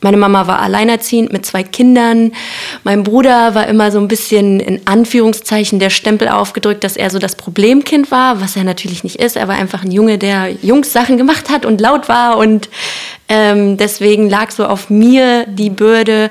Meine 0.02 0.18
Mama 0.18 0.46
war 0.46 0.60
alleinerziehend 0.60 1.32
mit 1.32 1.46
zwei 1.46 1.62
Kindern. 1.62 2.32
Mein 2.84 3.02
Bruder 3.02 3.54
war 3.54 3.66
immer 3.66 3.90
so 3.90 3.98
ein 3.98 4.08
bisschen 4.08 4.60
in 4.60 4.86
Anführungszeichen 4.86 5.78
der 5.80 5.88
Stempel 5.88 6.28
aufgedrückt, 6.28 6.84
dass 6.84 6.98
er 6.98 7.08
so 7.08 7.18
das 7.18 7.34
Problemkind 7.34 8.10
war, 8.10 8.40
was 8.42 8.56
er 8.56 8.64
natürlich 8.64 9.04
nicht 9.04 9.16
ist. 9.16 9.36
Er 9.36 9.48
war 9.48 9.56
einfach 9.56 9.82
ein 9.82 9.90
Junge, 9.90 10.18
der 10.18 10.50
Jungs-Sachen 10.62 11.16
gemacht 11.16 11.48
hat 11.48 11.64
und 11.64 11.80
laut 11.80 12.10
war. 12.10 12.36
Und 12.36 12.68
ähm, 13.30 13.78
deswegen 13.78 14.28
lag 14.28 14.50
so 14.50 14.66
auf 14.66 14.90
mir 14.90 15.46
die 15.46 15.70
Bürde, 15.70 16.30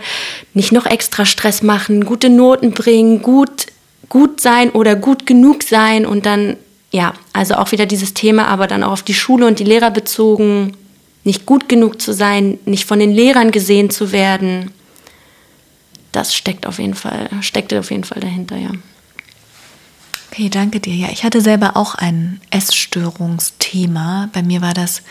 nicht 0.53 0.71
noch 0.71 0.85
extra 0.85 1.25
Stress 1.25 1.63
machen, 1.63 2.05
gute 2.05 2.29
Noten 2.29 2.71
bringen, 2.71 3.23
gut, 3.23 3.65
gut 4.09 4.41
sein 4.41 4.69
oder 4.69 4.95
gut 4.95 5.25
genug 5.25 5.63
sein 5.63 6.05
und 6.05 6.27
dann 6.27 6.55
ja, 6.95 7.13
also 7.33 7.55
auch 7.55 7.73
wieder 7.73 7.85
dieses 7.85 8.13
Thema, 8.13 8.47
aber 8.47 8.67
dann 8.67 8.81
auch 8.81 8.93
auf 8.93 9.03
die 9.03 9.13
Schule 9.13 9.45
und 9.47 9.59
die 9.59 9.65
Lehrer 9.65 9.91
bezogen, 9.91 10.77
nicht 11.25 11.45
gut 11.45 11.67
genug 11.67 12.01
zu 12.01 12.13
sein, 12.13 12.57
nicht 12.63 12.85
von 12.85 12.99
den 12.99 13.11
Lehrern 13.11 13.51
gesehen 13.51 13.89
zu 13.89 14.13
werden. 14.13 14.71
Das 16.13 16.33
steckt 16.33 16.65
auf 16.65 16.79
jeden 16.79 16.93
Fall, 16.93 17.29
steckte 17.41 17.77
auf 17.79 17.91
jeden 17.91 18.05
Fall 18.05 18.21
dahinter, 18.21 18.55
ja. 18.55 18.69
Okay, 20.31 20.47
danke 20.47 20.79
dir. 20.79 20.95
Ja, 20.95 21.09
ich 21.11 21.25
hatte 21.25 21.41
selber 21.41 21.75
auch 21.75 21.95
ein 21.95 22.39
Essstörungsthema. 22.49 24.29
Bei 24.31 24.41
mir 24.41 24.61
war 24.61 24.73
das 24.73 25.01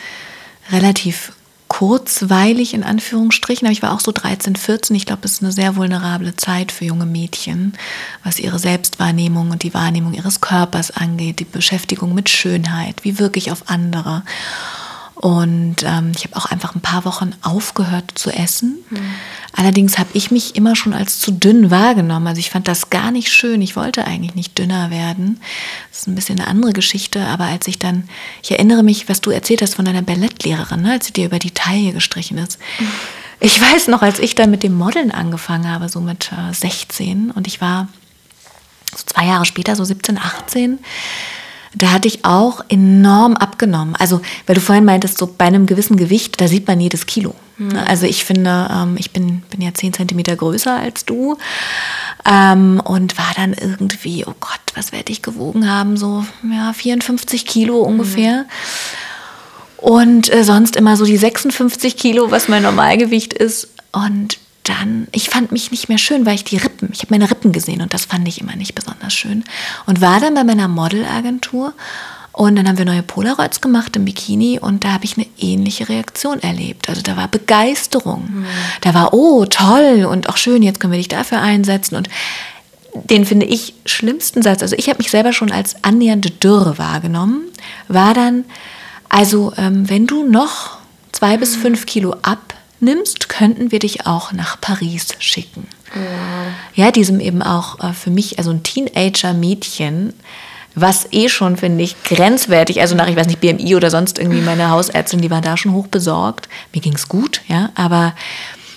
relativ 0.70 1.32
kurzweilig 1.78 2.72
in 2.72 2.84
Anführungsstrichen, 2.84 3.66
aber 3.66 3.72
ich 3.72 3.82
war 3.82 3.92
auch 3.92 4.00
so 4.00 4.12
13, 4.12 4.54
14. 4.54 4.94
Ich 4.94 5.06
glaube, 5.06 5.22
das 5.22 5.32
ist 5.32 5.42
eine 5.42 5.50
sehr 5.50 5.74
vulnerable 5.74 6.36
Zeit 6.36 6.70
für 6.70 6.84
junge 6.84 7.04
Mädchen, 7.04 7.72
was 8.22 8.38
ihre 8.38 8.60
Selbstwahrnehmung 8.60 9.50
und 9.50 9.64
die 9.64 9.74
Wahrnehmung 9.74 10.14
ihres 10.14 10.40
Körpers 10.40 10.92
angeht, 10.92 11.40
die 11.40 11.44
Beschäftigung 11.44 12.14
mit 12.14 12.28
Schönheit, 12.28 13.02
wie 13.02 13.18
wirklich 13.18 13.50
auf 13.50 13.64
andere. 13.66 14.22
Und 15.24 15.76
ähm, 15.84 16.12
ich 16.14 16.24
habe 16.24 16.36
auch 16.36 16.44
einfach 16.44 16.74
ein 16.74 16.82
paar 16.82 17.06
Wochen 17.06 17.30
aufgehört 17.40 18.12
zu 18.14 18.30
essen. 18.30 18.84
Mhm. 18.90 18.98
Allerdings 19.54 19.98
habe 19.98 20.10
ich 20.12 20.30
mich 20.30 20.54
immer 20.54 20.76
schon 20.76 20.92
als 20.92 21.18
zu 21.18 21.30
dünn 21.32 21.70
wahrgenommen. 21.70 22.26
Also 22.26 22.40
ich 22.40 22.50
fand 22.50 22.68
das 22.68 22.90
gar 22.90 23.10
nicht 23.10 23.32
schön. 23.32 23.62
Ich 23.62 23.74
wollte 23.74 24.06
eigentlich 24.06 24.34
nicht 24.34 24.58
dünner 24.58 24.90
werden. 24.90 25.40
Das 25.88 26.00
ist 26.00 26.08
ein 26.08 26.14
bisschen 26.14 26.38
eine 26.38 26.46
andere 26.46 26.74
Geschichte. 26.74 27.24
Aber 27.24 27.44
als 27.44 27.66
ich 27.68 27.78
dann, 27.78 28.06
ich 28.42 28.50
erinnere 28.50 28.82
mich, 28.82 29.08
was 29.08 29.22
du 29.22 29.30
erzählt 29.30 29.62
hast 29.62 29.76
von 29.76 29.86
deiner 29.86 30.02
Ballettlehrerin, 30.02 30.82
ne, 30.82 30.92
als 30.92 31.06
sie 31.06 31.14
dir 31.14 31.24
über 31.24 31.38
die 31.38 31.52
Taille 31.52 31.94
gestrichen 31.94 32.36
ist. 32.36 32.58
Mhm. 32.78 32.88
Ich 33.40 33.58
weiß 33.58 33.88
noch, 33.88 34.02
als 34.02 34.18
ich 34.18 34.34
dann 34.34 34.50
mit 34.50 34.62
dem 34.62 34.76
Modeln 34.76 35.10
angefangen 35.10 35.70
habe, 35.70 35.88
so 35.88 36.02
mit 36.02 36.32
äh, 36.32 36.52
16 36.52 37.30
und 37.30 37.46
ich 37.46 37.62
war 37.62 37.88
so 38.94 39.04
zwei 39.06 39.24
Jahre 39.24 39.46
später, 39.46 39.74
so 39.74 39.84
17, 39.84 40.18
18, 40.18 40.80
da 41.74 41.92
hatte 41.92 42.08
ich 42.08 42.24
auch 42.24 42.64
enorm 42.68 43.36
abgenommen. 43.36 43.96
Also, 43.96 44.20
weil 44.46 44.54
du 44.54 44.60
vorhin 44.60 44.84
meintest, 44.84 45.18
so 45.18 45.26
bei 45.26 45.46
einem 45.46 45.66
gewissen 45.66 45.96
Gewicht, 45.96 46.40
da 46.40 46.48
sieht 46.48 46.66
man 46.66 46.80
jedes 46.80 47.06
Kilo. 47.06 47.34
Mhm. 47.56 47.76
Also 47.86 48.06
ich 48.06 48.24
finde, 48.24 48.68
ähm, 48.70 48.96
ich 48.98 49.12
bin, 49.12 49.42
bin 49.50 49.60
ja 49.60 49.72
zehn 49.74 49.92
Zentimeter 49.92 50.34
größer 50.34 50.74
als 50.74 51.04
du 51.04 51.36
ähm, 52.24 52.80
und 52.84 53.16
war 53.16 53.32
dann 53.36 53.52
irgendwie, 53.52 54.24
oh 54.26 54.34
Gott, 54.40 54.60
was 54.74 54.92
werde 54.92 55.12
ich 55.12 55.22
gewogen 55.22 55.70
haben? 55.70 55.96
So 55.96 56.24
ja, 56.50 56.72
54 56.72 57.46
Kilo 57.46 57.78
ungefähr. 57.80 58.42
Mhm. 58.42 58.46
Und 59.76 60.32
äh, 60.32 60.44
sonst 60.44 60.76
immer 60.76 60.96
so 60.96 61.04
die 61.04 61.16
56 61.16 61.96
Kilo, 61.96 62.30
was 62.30 62.48
mein 62.48 62.62
Normalgewicht 62.62 63.34
ist. 63.34 63.68
Und 63.92 64.38
dann, 64.64 65.08
ich 65.12 65.28
fand 65.28 65.52
mich 65.52 65.70
nicht 65.70 65.88
mehr 65.88 65.98
schön, 65.98 66.26
weil 66.26 66.34
ich 66.34 66.44
die 66.44 66.56
Rippen, 66.56 66.88
ich 66.92 67.00
habe 67.00 67.14
meine 67.14 67.30
Rippen 67.30 67.52
gesehen 67.52 67.82
und 67.82 67.94
das 67.94 68.06
fand 68.06 68.26
ich 68.26 68.40
immer 68.40 68.56
nicht 68.56 68.74
besonders 68.74 69.12
schön. 69.12 69.44
Und 69.86 70.00
war 70.00 70.20
dann 70.20 70.34
bei 70.34 70.44
meiner 70.44 70.68
Modelagentur 70.68 71.74
und 72.32 72.56
dann 72.56 72.66
haben 72.66 72.78
wir 72.78 72.84
neue 72.84 73.02
Polaroids 73.02 73.60
gemacht 73.60 73.94
im 73.94 74.06
Bikini 74.06 74.58
und 74.58 74.82
da 74.82 74.92
habe 74.92 75.04
ich 75.04 75.16
eine 75.16 75.26
ähnliche 75.38 75.88
Reaktion 75.88 76.42
erlebt. 76.42 76.88
Also 76.88 77.02
da 77.02 77.16
war 77.16 77.28
Begeisterung. 77.28 78.28
Mhm. 78.28 78.46
Da 78.80 78.94
war, 78.94 79.12
oh, 79.12 79.44
toll 79.44 80.08
und 80.10 80.28
auch 80.28 80.36
schön, 80.36 80.62
jetzt 80.62 80.80
können 80.80 80.92
wir 80.92 80.98
dich 80.98 81.08
dafür 81.08 81.40
einsetzen. 81.40 81.96
Und 81.96 82.08
den 82.94 83.26
finde 83.26 83.46
ich 83.46 83.74
schlimmsten 83.84 84.42
Satz, 84.42 84.62
also 84.62 84.76
ich 84.76 84.88
habe 84.88 84.98
mich 84.98 85.10
selber 85.10 85.32
schon 85.32 85.52
als 85.52 85.76
annähernde 85.84 86.30
Dürre 86.30 86.78
wahrgenommen, 86.78 87.42
war 87.88 88.14
dann, 88.14 88.44
also 89.08 89.52
ähm, 89.56 89.88
wenn 89.90 90.06
du 90.06 90.24
noch 90.24 90.78
zwei 91.12 91.36
bis 91.36 91.54
fünf 91.54 91.86
Kilo 91.86 92.16
ab 92.22 92.53
nimmst, 92.84 93.28
könnten 93.28 93.72
wir 93.72 93.78
dich 93.78 94.06
auch 94.06 94.32
nach 94.32 94.60
Paris 94.60 95.08
schicken. 95.18 95.66
Ja, 95.94 96.84
ja 96.86 96.90
diesem 96.90 97.20
eben 97.20 97.42
auch 97.42 97.80
äh, 97.80 97.92
für 97.92 98.10
mich, 98.10 98.38
also 98.38 98.50
ein 98.50 98.62
Teenager-Mädchen, 98.62 100.12
was 100.74 101.06
eh 101.12 101.28
schon, 101.28 101.56
finde 101.56 101.84
ich, 101.84 102.02
grenzwertig, 102.02 102.80
also 102.80 102.94
nach, 102.96 103.08
ich 103.08 103.16
weiß 103.16 103.28
nicht, 103.28 103.40
BMI 103.40 103.76
oder 103.76 103.90
sonst 103.90 104.18
irgendwie 104.18 104.40
meine 104.40 104.70
Hausärztin, 104.70 105.20
die 105.20 105.30
war 105.30 105.40
da 105.40 105.56
schon 105.56 105.72
hoch 105.72 105.86
besorgt. 105.86 106.48
Mir 106.72 106.80
ging 106.80 106.94
es 106.94 107.08
gut, 107.08 107.42
ja, 107.48 107.70
aber 107.74 108.14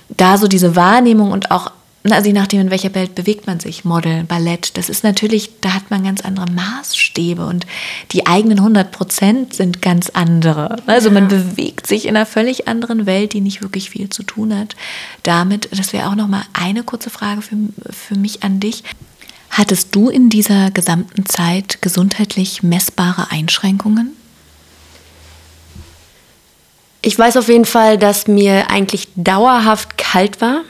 da 0.09 0.37
so 0.37 0.47
diese 0.47 0.75
Wahrnehmung 0.75 1.31
und 1.31 1.51
auch 1.51 1.71
also 2.11 2.27
je 2.27 2.33
nachdem, 2.33 2.61
in 2.61 2.69
welcher 2.69 2.93
Welt 2.93 3.15
bewegt 3.15 3.47
man 3.47 3.59
sich, 3.59 3.83
Model, 3.83 4.23
Ballett, 4.23 4.77
das 4.77 4.89
ist 4.89 5.03
natürlich, 5.03 5.49
da 5.61 5.73
hat 5.73 5.89
man 5.89 6.03
ganz 6.03 6.21
andere 6.21 6.45
Maßstäbe 6.51 7.45
und 7.45 7.65
die 8.11 8.27
eigenen 8.27 8.59
100 8.59 8.91
Prozent 8.91 9.53
sind 9.53 9.81
ganz 9.81 10.09
andere. 10.09 10.77
Also 10.85 11.09
man 11.09 11.27
bewegt 11.27 11.87
sich 11.87 12.05
in 12.05 12.15
einer 12.15 12.25
völlig 12.25 12.67
anderen 12.67 13.05
Welt, 13.05 13.33
die 13.33 13.41
nicht 13.41 13.61
wirklich 13.61 13.89
viel 13.89 14.09
zu 14.09 14.23
tun 14.23 14.55
hat. 14.55 14.75
Damit, 15.23 15.69
das 15.71 15.93
wäre 15.93 16.09
auch 16.09 16.15
nochmal 16.15 16.43
eine 16.53 16.83
kurze 16.83 17.09
Frage 17.09 17.41
für, 17.41 17.55
für 17.89 18.15
mich 18.15 18.43
an 18.43 18.59
dich. 18.59 18.83
Hattest 19.49 19.95
du 19.95 20.09
in 20.09 20.29
dieser 20.29 20.71
gesamten 20.71 21.25
Zeit 21.25 21.81
gesundheitlich 21.81 22.61
messbare 22.61 23.31
Einschränkungen? 23.31 24.11
Ich 27.01 27.17
weiß 27.17 27.37
auf 27.37 27.47
jeden 27.47 27.65
Fall, 27.65 27.97
dass 27.97 28.27
mir 28.27 28.69
eigentlich 28.69 29.07
dauerhaft 29.15 29.97
kalt 29.97 30.41
war. 30.41 30.63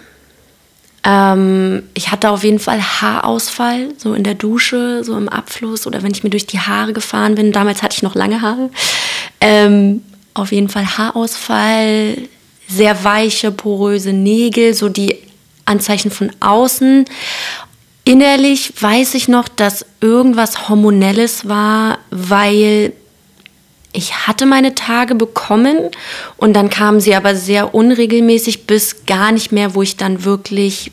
Ähm, 1.08 1.84
ich 1.93 2.12
hatte 2.12 2.30
auf 2.30 2.43
jeden 2.43 2.60
Fall 2.60 2.82
Haarausfall, 2.82 3.93
so 3.98 4.13
in 4.13 4.26
der 4.26 4.34
Dusche, 4.34 5.06
so 5.06 5.17
im 5.17 5.30
Abfluss 5.30 5.88
oder 5.88 6.04
wenn 6.04 6.12
ich 6.12 6.24
mir 6.24 6.30
durch 6.30 6.48
die 6.48 6.60
Haare 6.60 6.91
gefahren 6.91 7.36
bin. 7.36 7.54
Damals 7.54 7.82
hatte 7.82 7.96
ich 7.96 8.04
noch 8.04 8.13
lange 8.13 8.41
Haare. 8.41 8.70
Ähm, 9.39 10.04
auf 10.34 10.52
jeden 10.52 10.67
Fall 10.67 10.98
Haarausfall, 10.98 12.17
sehr 12.67 13.06
weiche, 13.06 13.52
poröse 13.54 14.12
Nägel, 14.12 14.74
so 14.74 14.89
die 14.89 15.15
Anzeichen 15.63 16.12
von 16.12 16.30
außen. 16.41 17.06
Innerlich 18.04 18.74
weiß 18.78 19.13
ich 19.13 19.30
noch, 19.30 19.48
dass 19.48 19.86
irgendwas 20.02 20.67
Hormonelles 20.67 21.48
war, 21.48 22.00
weil 22.12 22.91
ich 23.93 24.28
hatte 24.28 24.46
meine 24.46 24.76
Tage 24.76 25.15
bekommen 25.15 25.78
und 26.36 26.54
dann 26.54 26.70
kamen 26.70 27.00
sie 27.00 27.15
aber 27.15 27.36
sehr 27.36 27.74
unregelmäßig 27.74 28.67
bis 28.67 29.06
gar 29.06 29.32
nicht 29.32 29.54
mehr, 29.54 29.74
wo 29.74 29.82
ich 29.82 29.96
dann 29.96 30.26
wirklich 30.26 30.91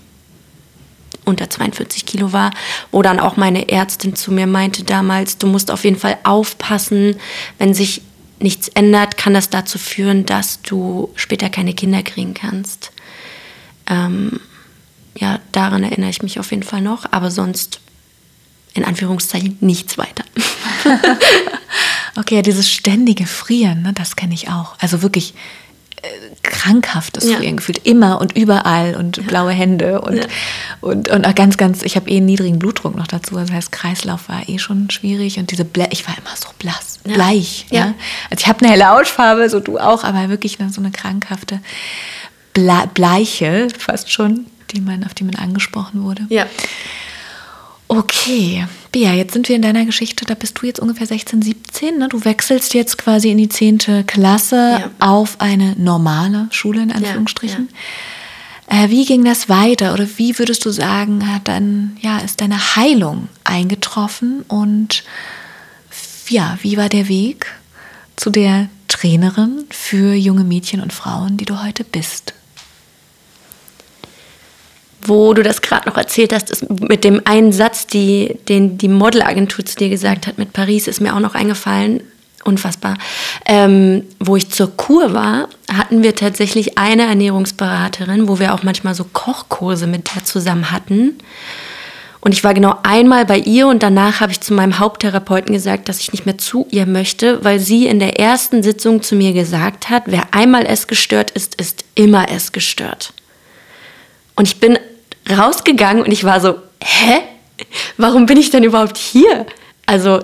unter 1.24 1.48
42 1.48 2.06
Kilo 2.06 2.32
war, 2.32 2.50
wo 2.90 3.02
dann 3.02 3.20
auch 3.20 3.36
meine 3.36 3.68
Ärztin 3.68 4.14
zu 4.14 4.32
mir 4.32 4.46
meinte 4.46 4.84
damals, 4.84 5.38
du 5.38 5.46
musst 5.46 5.70
auf 5.70 5.84
jeden 5.84 5.98
Fall 5.98 6.18
aufpassen, 6.24 7.16
wenn 7.58 7.74
sich 7.74 8.02
nichts 8.40 8.68
ändert, 8.68 9.16
kann 9.16 9.34
das 9.34 9.50
dazu 9.50 9.78
führen, 9.78 10.26
dass 10.26 10.60
du 10.62 11.10
später 11.14 11.48
keine 11.48 11.74
Kinder 11.74 12.02
kriegen 12.02 12.34
kannst. 12.34 12.92
Ähm, 13.86 14.40
ja, 15.16 15.40
daran 15.52 15.84
erinnere 15.84 16.10
ich 16.10 16.22
mich 16.22 16.38
auf 16.38 16.50
jeden 16.50 16.62
Fall 16.62 16.80
noch, 16.80 17.06
aber 17.10 17.30
sonst 17.30 17.80
in 18.74 18.84
Anführungszeichen 18.84 19.56
nichts 19.60 19.96
weiter. 19.98 20.24
okay, 22.16 22.42
dieses 22.42 22.70
ständige 22.70 23.26
Frieren, 23.26 23.82
ne, 23.82 23.92
das 23.92 24.16
kenne 24.16 24.34
ich 24.34 24.50
auch. 24.50 24.74
Also 24.80 25.00
wirklich 25.02 25.34
Krankhaftes 26.42 27.28
ja. 27.28 27.36
früher 27.36 27.52
gefühlt. 27.52 27.86
Immer 27.86 28.20
und 28.20 28.36
überall 28.36 28.96
und 28.96 29.16
ja. 29.16 29.22
blaue 29.24 29.52
Hände 29.52 30.00
und, 30.00 30.16
ja. 30.16 30.24
und, 30.80 31.08
und 31.08 31.26
auch 31.26 31.34
ganz, 31.34 31.56
ganz, 31.56 31.82
ich 31.82 31.96
habe 31.96 32.10
eh 32.10 32.16
einen 32.16 32.26
niedrigen 32.26 32.58
Blutdruck 32.58 32.96
noch 32.96 33.06
dazu. 33.06 33.34
Das 33.36 33.50
heißt, 33.50 33.72
Kreislauf 33.72 34.28
war 34.28 34.48
eh 34.48 34.58
schon 34.58 34.90
schwierig 34.90 35.38
und 35.38 35.50
diese 35.50 35.64
Ble 35.64 35.88
ich 35.90 36.06
war 36.06 36.16
immer 36.16 36.36
so 36.36 36.48
blass, 36.58 36.98
bleich. 37.04 37.66
Ja. 37.70 37.94
Also 38.30 38.42
ich 38.42 38.46
habe 38.46 38.60
eine 38.60 38.70
helle 38.70 38.88
Hautfarbe, 38.88 39.48
so 39.50 39.60
du 39.60 39.78
auch, 39.78 40.04
aber 40.04 40.28
wirklich 40.28 40.58
so 40.70 40.80
eine 40.80 40.90
krankhafte 40.90 41.60
Ble 42.52 42.88
Bleiche 42.94 43.68
fast 43.78 44.10
schon, 44.10 44.46
die 44.72 44.80
man, 44.80 45.04
auf 45.04 45.14
die 45.14 45.24
man 45.24 45.34
angesprochen 45.34 46.02
wurde. 46.02 46.26
Ja. 46.28 46.46
Okay, 47.88 48.66
Bea, 48.92 49.12
jetzt 49.12 49.34
sind 49.34 49.48
wir 49.48 49.56
in 49.56 49.62
deiner 49.62 49.84
Geschichte, 49.84 50.24
da 50.24 50.34
bist 50.34 50.60
du 50.60 50.66
jetzt 50.66 50.80
ungefähr 50.80 51.06
16, 51.06 51.42
17. 51.42 51.98
Ne? 51.98 52.08
Du 52.08 52.24
wechselst 52.24 52.72
jetzt 52.74 52.96
quasi 52.96 53.30
in 53.30 53.38
die 53.38 53.48
10. 53.48 54.06
Klasse 54.06 54.78
ja. 54.80 54.90
auf 55.00 55.40
eine 55.40 55.74
normale 55.76 56.48
Schule, 56.50 56.82
in 56.82 56.92
Anführungsstrichen. 56.92 57.68
Ja, 58.70 58.76
ja. 58.78 58.84
Äh, 58.84 58.90
wie 58.90 59.04
ging 59.04 59.24
das 59.24 59.48
weiter 59.48 59.92
oder 59.92 60.06
wie 60.16 60.38
würdest 60.38 60.64
du 60.64 60.70
sagen, 60.70 61.30
hat 61.32 61.48
dann, 61.48 61.96
ja, 62.00 62.18
ist 62.18 62.40
deine 62.40 62.76
Heilung 62.76 63.28
eingetroffen 63.44 64.42
und 64.48 65.04
ja, 66.28 66.58
wie 66.62 66.78
war 66.78 66.88
der 66.88 67.08
Weg 67.08 67.46
zu 68.16 68.30
der 68.30 68.68
Trainerin 68.88 69.64
für 69.70 70.14
junge 70.14 70.44
Mädchen 70.44 70.80
und 70.80 70.92
Frauen, 70.92 71.36
die 71.36 71.44
du 71.44 71.62
heute 71.62 71.84
bist? 71.84 72.32
Wo 75.08 75.34
du 75.34 75.42
das 75.42 75.62
gerade 75.62 75.88
noch 75.88 75.96
erzählt 75.96 76.32
hast, 76.32 76.50
ist 76.50 76.68
mit 76.70 77.04
dem 77.04 77.22
einen 77.24 77.52
Satz, 77.52 77.86
die, 77.86 78.38
den 78.48 78.78
die 78.78 78.88
Modelagentur 78.88 79.64
zu 79.64 79.76
dir 79.76 79.88
gesagt 79.88 80.26
hat 80.26 80.38
mit 80.38 80.52
Paris, 80.52 80.88
ist 80.88 81.00
mir 81.00 81.14
auch 81.14 81.20
noch 81.20 81.34
eingefallen. 81.34 82.02
Unfassbar. 82.44 82.98
Ähm, 83.46 84.04
wo 84.20 84.36
ich 84.36 84.50
zur 84.50 84.76
Kur 84.76 85.14
war, 85.14 85.48
hatten 85.72 86.02
wir 86.02 86.14
tatsächlich 86.14 86.76
eine 86.76 87.04
Ernährungsberaterin, 87.04 88.28
wo 88.28 88.38
wir 88.38 88.52
auch 88.52 88.62
manchmal 88.62 88.94
so 88.94 89.04
Kochkurse 89.10 89.86
mit 89.86 90.14
der 90.14 90.24
zusammen 90.24 90.70
hatten. 90.70 91.14
Und 92.20 92.32
ich 92.32 92.44
war 92.44 92.54
genau 92.54 92.78
einmal 92.82 93.26
bei 93.26 93.38
ihr 93.38 93.66
und 93.66 93.82
danach 93.82 94.20
habe 94.20 94.32
ich 94.32 94.40
zu 94.40 94.54
meinem 94.54 94.78
Haupttherapeuten 94.78 95.52
gesagt, 95.52 95.90
dass 95.90 96.00
ich 96.00 96.12
nicht 96.12 96.24
mehr 96.24 96.38
zu 96.38 96.66
ihr 96.70 96.86
möchte, 96.86 97.44
weil 97.44 97.60
sie 97.60 97.86
in 97.86 97.98
der 97.98 98.18
ersten 98.18 98.62
Sitzung 98.62 99.02
zu 99.02 99.14
mir 99.14 99.34
gesagt 99.34 99.90
hat, 99.90 100.04
wer 100.06 100.34
einmal 100.34 100.64
essgestört 100.64 101.30
ist, 101.32 101.54
ist 101.60 101.84
immer 101.94 102.30
essgestört. 102.30 103.12
Und 104.36 104.48
ich 104.48 104.58
bin 104.58 104.78
rausgegangen 105.30 106.02
und 106.02 106.12
ich 106.12 106.24
war 106.24 106.40
so, 106.40 106.56
hä? 106.82 107.20
Warum 107.96 108.26
bin 108.26 108.36
ich 108.36 108.50
denn 108.50 108.64
überhaupt 108.64 108.96
hier? 108.96 109.46
Also, 109.86 110.20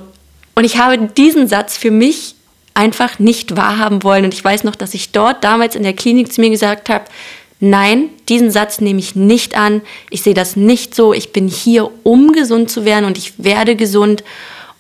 und 0.55 0.65
ich 0.65 0.79
habe 0.79 0.99
diesen 1.17 1.47
Satz 1.47 1.77
für 1.77 1.91
mich 1.91 2.35
einfach 2.75 3.19
nicht 3.19 3.57
wahrhaben 3.57 4.03
wollen. 4.03 4.25
Und 4.25 4.35
ich 4.35 4.45
weiß 4.45 4.65
noch, 4.65 4.75
dass 4.75 4.95
ich 4.95 5.13
dort 5.13 5.45
damals 5.45 5.77
in 5.77 5.83
der 5.83 5.93
Klinik 5.93 6.33
zu 6.33 6.41
mir 6.41 6.51
gesagt 6.51 6.89
habe, 6.89 7.05
nein, 7.61 8.09
diesen 8.29 8.51
Satz 8.51 8.81
nehme 8.81 9.01
ich 9.01 9.15
nicht 9.15 9.57
an. 9.57 9.83
Ich 10.09 10.23
sehe 10.23 10.35
das 10.35 10.57
nicht 10.57 10.95
so. 10.95 11.13
Ich 11.13 11.33
bin 11.33 11.49
hier, 11.49 11.91
um 12.05 12.33
gesund 12.33 12.71
zu 12.71 12.85
werden 12.85 13.05
und 13.05 13.19
ich 13.19 13.35
werde 13.39 13.77
gesund. 13.77 14.25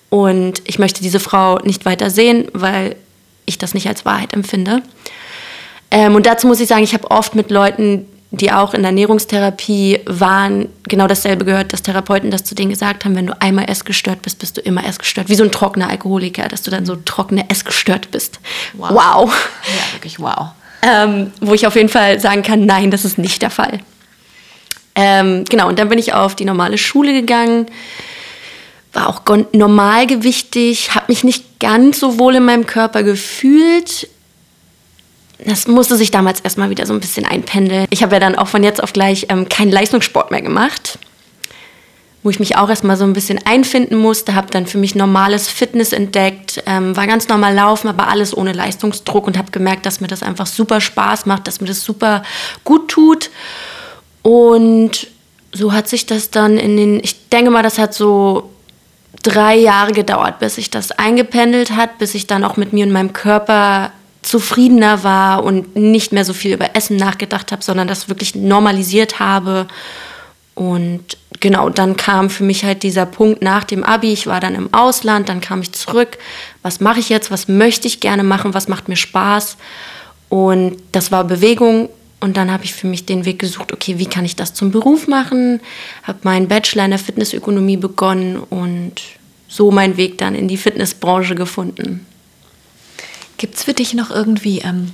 Und 0.09 0.62
ich 0.64 0.78
möchte 0.78 1.02
diese 1.02 1.20
Frau 1.20 1.59
nicht 1.59 1.85
weiter 1.85 2.11
sehen, 2.11 2.48
weil 2.52 2.96
ich 3.46 3.59
das 3.59 3.74
nicht 3.74 3.87
als 3.87 4.04
Wahrheit 4.04 4.33
empfinde. 4.33 4.83
Ähm, 5.90 6.14
und 6.14 6.26
dazu 6.26 6.46
muss 6.46 6.61
ich 6.61 6.68
sagen, 6.68 6.85
ich 6.85 6.94
habe 6.94 7.11
oft 7.11 7.35
mit 7.35 7.50
Leuten 7.50 8.06
die 8.33 8.53
auch 8.53 8.75
in 8.75 8.83
der 8.83 8.90
Ernährungstherapie 8.90 10.01
waren, 10.07 10.69
genau 10.85 11.09
dasselbe 11.09 11.45
gehört, 11.45 11.73
dass 11.73 11.83
Therapeuten 11.83 12.31
das 12.31 12.45
zu 12.45 12.55
denen 12.55 12.71
gesagt 12.71 13.05
haben, 13.05 13.16
wenn 13.16 13.27
du 13.27 13.40
einmal 13.40 13.69
essgestört 13.69 14.23
bist, 14.23 14.38
bist 14.38 14.57
du 14.57 14.61
immer 14.61 14.87
essgestört. 14.87 15.29
Wie 15.29 15.35
so 15.35 15.43
ein 15.43 15.51
trockener 15.51 15.88
Alkoholiker, 15.88 16.47
dass 16.47 16.62
du 16.62 16.71
dann 16.71 16.87
so 16.87 16.95
trockene 16.95 17.51
essgestört 17.51 18.11
bist. 18.12 18.38
Wow. 18.75 18.90
wow. 18.90 19.51
Ja, 19.66 19.95
wirklich 19.95 20.21
wow. 20.21 20.51
Ähm, 20.83 21.33
wo 21.40 21.55
ich 21.55 21.66
auf 21.66 21.75
jeden 21.75 21.88
Fall 21.88 22.21
sagen 22.21 22.43
kann, 22.43 22.66
nein, 22.66 22.90
das 22.90 23.05
ist 23.05 23.19
nicht 23.19 23.43
der 23.43 23.51
Fall. 23.51 23.81
Ähm, 24.95 25.45
genau, 25.49 25.69
und 25.69 25.79
dann 25.79 25.88
bin 25.88 25.99
ich 25.99 26.14
auf 26.14 26.35
die 26.35 26.45
normale 26.45 26.79
Schule 26.79 27.12
gegangen, 27.12 27.66
war 28.93 29.09
auch 29.09 29.23
normalgewichtig, 29.53 30.95
habe 30.95 31.07
mich 31.09 31.25
nicht 31.25 31.61
ganz 31.61 32.01
so 32.01 32.19
wohl 32.19 32.37
in 32.37 32.45
meinem 32.45 32.66
Körper 32.66 33.03
gefühlt, 33.03 34.09
das 35.44 35.66
musste 35.66 35.96
sich 35.96 36.11
damals 36.11 36.40
erstmal 36.40 36.70
wieder 36.70 36.87
so 36.87 36.92
ein 36.92 37.00
bisschen 37.00 37.24
einpendeln. 37.24 37.87
Ich 37.90 38.03
habe 38.03 38.14
ja 38.14 38.20
dann 38.20 38.37
auch 38.37 38.48
von 38.48 38.62
jetzt 38.62 38.83
auf 38.83 38.92
gleich 38.92 39.26
ähm, 39.29 39.48
keinen 39.48 39.70
Leistungssport 39.70 40.31
mehr 40.31 40.42
gemacht, 40.42 40.98
wo 42.22 42.31
ich 42.31 42.40
mich 42.40 42.57
auch 42.57 42.68
erstmal 42.68 42.96
so 42.96 43.05
ein 43.05 43.12
bisschen 43.12 43.40
einfinden 43.44 43.96
musste, 43.96 44.35
habe 44.35 44.48
dann 44.50 44.66
für 44.66 44.79
mich 44.79 44.94
normales 44.94 45.48
Fitness 45.48 45.92
entdeckt, 45.92 46.62
ähm, 46.66 46.96
war 46.96 47.07
ganz 47.07 47.29
normal 47.29 47.55
laufen, 47.55 47.88
aber 47.88 48.09
alles 48.09 48.37
ohne 48.37 48.53
Leistungsdruck 48.53 49.26
und 49.26 49.38
habe 49.38 49.50
gemerkt, 49.50 49.87
dass 49.87 50.00
mir 50.00 50.09
das 50.09 50.22
einfach 50.22 50.46
super 50.46 50.81
Spaß 50.81 51.26
macht, 51.26 51.46
dass 51.46 51.61
mir 51.61 51.68
das 51.68 51.83
super 51.83 52.22
gut 52.64 52.88
tut. 52.88 53.31
Und 54.22 55.07
so 55.53 55.72
hat 55.72 55.88
sich 55.88 56.07
das 56.07 56.31
dann 56.31 56.59
in 56.59 56.76
den, 56.76 57.00
ich 57.03 57.29
denke 57.31 57.50
mal, 57.50 57.62
das 57.62 57.79
hat 57.79 57.94
so 57.94 58.50
drei 59.22 59.57
Jahre 59.57 59.92
gedauert, 59.92 60.38
bis 60.38 60.57
sich 60.57 60.70
das 60.70 60.92
eingependelt 60.92 61.72
hat, 61.72 61.98
bis 61.98 62.14
ich 62.14 62.26
dann 62.26 62.44
auch 62.44 62.57
mit 62.57 62.72
mir 62.72 62.85
und 62.85 62.92
meinem 62.92 63.12
Körper 63.12 63.92
zufriedener 64.31 65.03
war 65.03 65.43
und 65.43 65.75
nicht 65.75 66.12
mehr 66.12 66.25
so 66.25 66.33
viel 66.33 66.53
über 66.53 66.77
Essen 66.77 66.97
nachgedacht 66.97 67.51
habe, 67.51 67.64
sondern 67.64 67.88
das 67.88 68.09
wirklich 68.09 68.37
normalisiert 68.37 69.19
habe. 69.19 69.66
Und 70.55 71.19
genau, 71.40 71.69
dann 71.69 71.97
kam 71.97 72.31
für 72.31 72.45
mich 72.45 72.64
halt 72.64 72.85
dieser 72.85 73.07
Punkt 73.07 73.43
nach 73.43 73.64
dem 73.64 73.83
Abi. 73.83 74.12
Ich 74.12 74.29
war 74.29 74.38
dann 74.38 74.55
im 74.55 74.73
Ausland, 74.73 75.29
dann 75.29 75.40
kam 75.40 75.62
ich 75.62 75.73
zurück. 75.73 76.16
Was 76.62 76.79
mache 76.79 77.01
ich 77.01 77.09
jetzt? 77.09 77.33
Was 77.33 77.49
möchte 77.49 77.88
ich 77.88 77.99
gerne 77.99 78.23
machen? 78.23 78.55
Was 78.55 78.69
macht 78.69 78.88
mir 78.88 78.97
Spaß? 78.97 79.57
Und 80.29 80.77
das 80.93 81.11
war 81.11 81.25
Bewegung. 81.25 81.88
Und 82.21 82.37
dann 82.37 82.53
habe 82.53 82.64
ich 82.64 82.73
für 82.73 82.87
mich 82.87 83.07
den 83.07 83.25
Weg 83.25 83.40
gesucht, 83.40 83.73
okay, 83.73 83.99
wie 83.99 84.07
kann 84.07 84.25
ich 84.25 84.37
das 84.37 84.55
zum 84.55 84.71
Beruf 84.71 85.09
machen? 85.09 85.61
Habe 86.05 86.21
meinen 86.23 86.47
Bachelor 86.47 86.85
in 86.85 86.90
der 86.90 87.01
Fitnessökonomie 87.01 87.79
begonnen 87.79 88.37
und 88.37 88.93
so 89.49 89.73
meinen 89.73 89.97
Weg 89.97 90.19
dann 90.19 90.37
in 90.37 90.47
die 90.47 90.59
Fitnessbranche 90.59 91.35
gefunden. 91.35 92.07
Gibt 93.40 93.57
es 93.57 93.62
für 93.62 93.72
dich 93.72 93.94
noch 93.94 94.11
irgendwie, 94.11 94.59
ähm, 94.59 94.92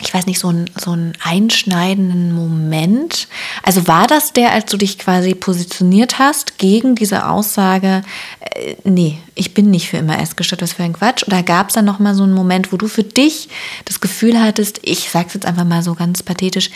ich 0.00 0.14
weiß 0.14 0.26
nicht, 0.26 0.38
so, 0.38 0.48
ein, 0.48 0.70
so 0.80 0.92
einen 0.92 1.12
einschneidenden 1.20 2.32
Moment? 2.32 3.26
Also 3.64 3.88
war 3.88 4.06
das 4.06 4.32
der, 4.32 4.52
als 4.52 4.66
du 4.70 4.76
dich 4.76 4.96
quasi 4.96 5.34
positioniert 5.34 6.20
hast 6.20 6.58
gegen 6.58 6.94
diese 6.94 7.26
Aussage, 7.26 8.02
äh, 8.38 8.76
nee, 8.84 9.18
ich 9.34 9.54
bin 9.54 9.72
nicht 9.72 9.88
für 9.88 9.96
immer 9.96 10.20
essgestört, 10.20 10.62
was 10.62 10.74
für 10.74 10.84
ein 10.84 10.92
Quatsch? 10.92 11.24
Oder 11.26 11.42
gab 11.42 11.70
es 11.70 11.74
dann 11.74 11.84
nochmal 11.84 12.14
so 12.14 12.22
einen 12.22 12.32
Moment, 12.32 12.72
wo 12.72 12.76
du 12.76 12.86
für 12.86 13.02
dich 13.02 13.48
das 13.86 13.98
Gefühl 13.98 14.40
hattest, 14.40 14.78
ich 14.84 15.10
sag's 15.10 15.34
jetzt 15.34 15.44
einfach 15.44 15.64
mal 15.64 15.82
so 15.82 15.96
ganz 15.96 16.22
pathetisch, 16.22 16.70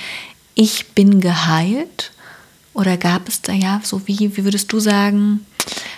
ich 0.56 0.88
bin 0.96 1.20
geheilt? 1.20 2.10
Oder 2.74 2.96
gab 2.96 3.28
es 3.28 3.40
da 3.40 3.52
ja, 3.52 3.80
so 3.84 4.08
wie, 4.08 4.36
wie 4.36 4.42
würdest 4.42 4.72
du 4.72 4.80
sagen, 4.80 5.46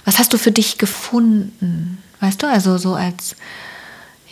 was 0.05 0.19
hast 0.19 0.35
du 0.35 0.37
für 0.37 0.53
dich 0.53 0.77
gefunden? 0.77 2.03
Weißt 2.21 2.43
du, 2.43 2.47
also 2.47 2.77
so 2.77 2.93
als 2.93 3.35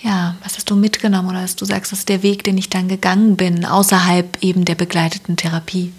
ja, 0.02 0.36
was 0.42 0.56
hast 0.56 0.70
du 0.70 0.76
mitgenommen 0.76 1.30
oder 1.30 1.42
dass 1.42 1.56
du 1.56 1.64
sagst, 1.64 1.92
das 1.92 2.00
ist 2.00 2.08
der 2.08 2.22
Weg, 2.22 2.44
den 2.44 2.56
ich 2.56 2.70
dann 2.70 2.88
gegangen 2.88 3.36
bin, 3.36 3.64
außerhalb 3.64 4.38
eben 4.42 4.64
der 4.64 4.76
begleiteten 4.76 5.36
Therapie? 5.36 5.92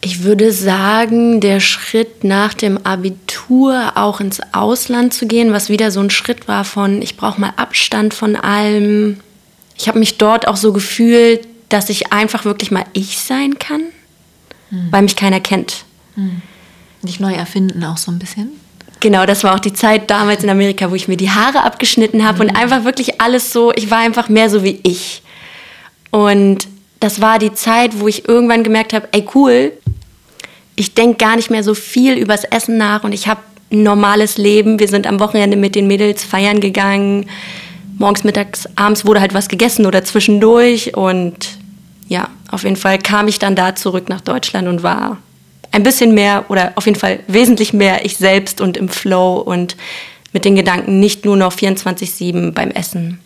Ich 0.00 0.22
würde 0.22 0.52
sagen, 0.52 1.40
der 1.40 1.58
Schritt 1.60 2.22
nach 2.22 2.54
dem 2.54 2.78
Abitur 2.78 3.92
auch 3.96 4.20
ins 4.20 4.40
Ausland 4.52 5.12
zu 5.12 5.26
gehen, 5.26 5.52
was 5.52 5.68
wieder 5.68 5.90
so 5.90 6.00
ein 6.00 6.10
Schritt 6.10 6.46
war 6.46 6.64
von, 6.64 7.02
ich 7.02 7.16
brauche 7.16 7.40
mal 7.40 7.52
Abstand 7.56 8.14
von 8.14 8.36
allem. 8.36 9.18
Ich 9.76 9.88
habe 9.88 9.98
mich 9.98 10.16
dort 10.16 10.46
auch 10.46 10.56
so 10.56 10.72
gefühlt, 10.72 11.48
dass 11.68 11.90
ich 11.90 12.12
einfach 12.12 12.44
wirklich 12.44 12.70
mal 12.70 12.84
ich 12.92 13.18
sein 13.18 13.58
kann, 13.58 13.82
hm. 14.70 14.88
weil 14.90 15.02
mich 15.02 15.16
keiner 15.16 15.40
kennt. 15.40 15.84
Hm. 16.14 16.42
Dich 17.02 17.20
neu 17.20 17.34
erfinden 17.34 17.84
auch 17.84 17.96
so 17.96 18.12
ein 18.12 18.18
bisschen? 18.18 18.52
Genau, 19.00 19.26
das 19.26 19.44
war 19.44 19.54
auch 19.54 19.60
die 19.60 19.72
Zeit 19.72 20.10
damals 20.10 20.42
in 20.42 20.50
Amerika, 20.50 20.90
wo 20.90 20.94
ich 20.94 21.08
mir 21.08 21.16
die 21.16 21.30
Haare 21.30 21.62
abgeschnitten 21.62 22.26
habe 22.26 22.42
mhm. 22.42 22.50
und 22.50 22.56
einfach 22.56 22.84
wirklich 22.84 23.20
alles 23.20 23.52
so, 23.52 23.72
ich 23.74 23.90
war 23.90 23.98
einfach 23.98 24.28
mehr 24.28 24.50
so 24.50 24.64
wie 24.64 24.80
ich. 24.82 25.22
Und 26.10 26.66
das 27.00 27.20
war 27.20 27.38
die 27.38 27.52
Zeit, 27.52 28.00
wo 28.00 28.08
ich 28.08 28.28
irgendwann 28.28 28.64
gemerkt 28.64 28.92
habe, 28.92 29.08
ey 29.12 29.24
cool, 29.34 29.72
ich 30.74 30.94
denke 30.94 31.18
gar 31.18 31.36
nicht 31.36 31.50
mehr 31.50 31.62
so 31.62 31.74
viel 31.74 32.14
übers 32.14 32.44
Essen 32.44 32.76
nach 32.76 33.04
und 33.04 33.12
ich 33.12 33.28
habe 33.28 33.40
ein 33.70 33.82
normales 33.82 34.38
Leben. 34.38 34.78
Wir 34.78 34.88
sind 34.88 35.06
am 35.06 35.20
Wochenende 35.20 35.56
mit 35.56 35.74
den 35.74 35.86
Mädels 35.86 36.24
feiern 36.24 36.60
gegangen. 36.60 37.26
Morgens, 37.98 38.24
mittags, 38.24 38.68
abends 38.76 39.04
wurde 39.04 39.20
halt 39.20 39.34
was 39.34 39.48
gegessen 39.48 39.86
oder 39.86 40.04
zwischendurch. 40.04 40.96
Und 40.96 41.58
ja, 42.08 42.28
auf 42.50 42.62
jeden 42.62 42.76
Fall 42.76 42.98
kam 42.98 43.28
ich 43.28 43.38
dann 43.38 43.56
da 43.56 43.74
zurück 43.74 44.08
nach 44.08 44.20
Deutschland 44.20 44.68
und 44.68 44.82
war 44.82 45.18
ein 45.72 45.82
bisschen 45.82 46.14
mehr 46.14 46.46
oder 46.48 46.72
auf 46.76 46.86
jeden 46.86 46.98
Fall 46.98 47.20
wesentlich 47.26 47.72
mehr 47.72 48.04
ich 48.04 48.16
selbst 48.16 48.60
und 48.60 48.76
im 48.76 48.88
Flow 48.88 49.38
und 49.38 49.76
mit 50.32 50.44
den 50.44 50.56
Gedanken 50.56 51.00
nicht 51.00 51.24
nur 51.24 51.36
noch 51.36 51.54
24-7 51.54 52.52
beim 52.52 52.70
Essen. 52.70 53.20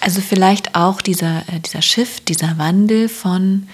Also 0.00 0.20
vielleicht 0.20 0.74
auch 0.74 1.00
dieser, 1.00 1.38
äh, 1.48 1.60
dieser 1.64 1.82
Shift, 1.82 2.28
dieser 2.28 2.58
Wandel 2.58 3.08
von 3.08 3.68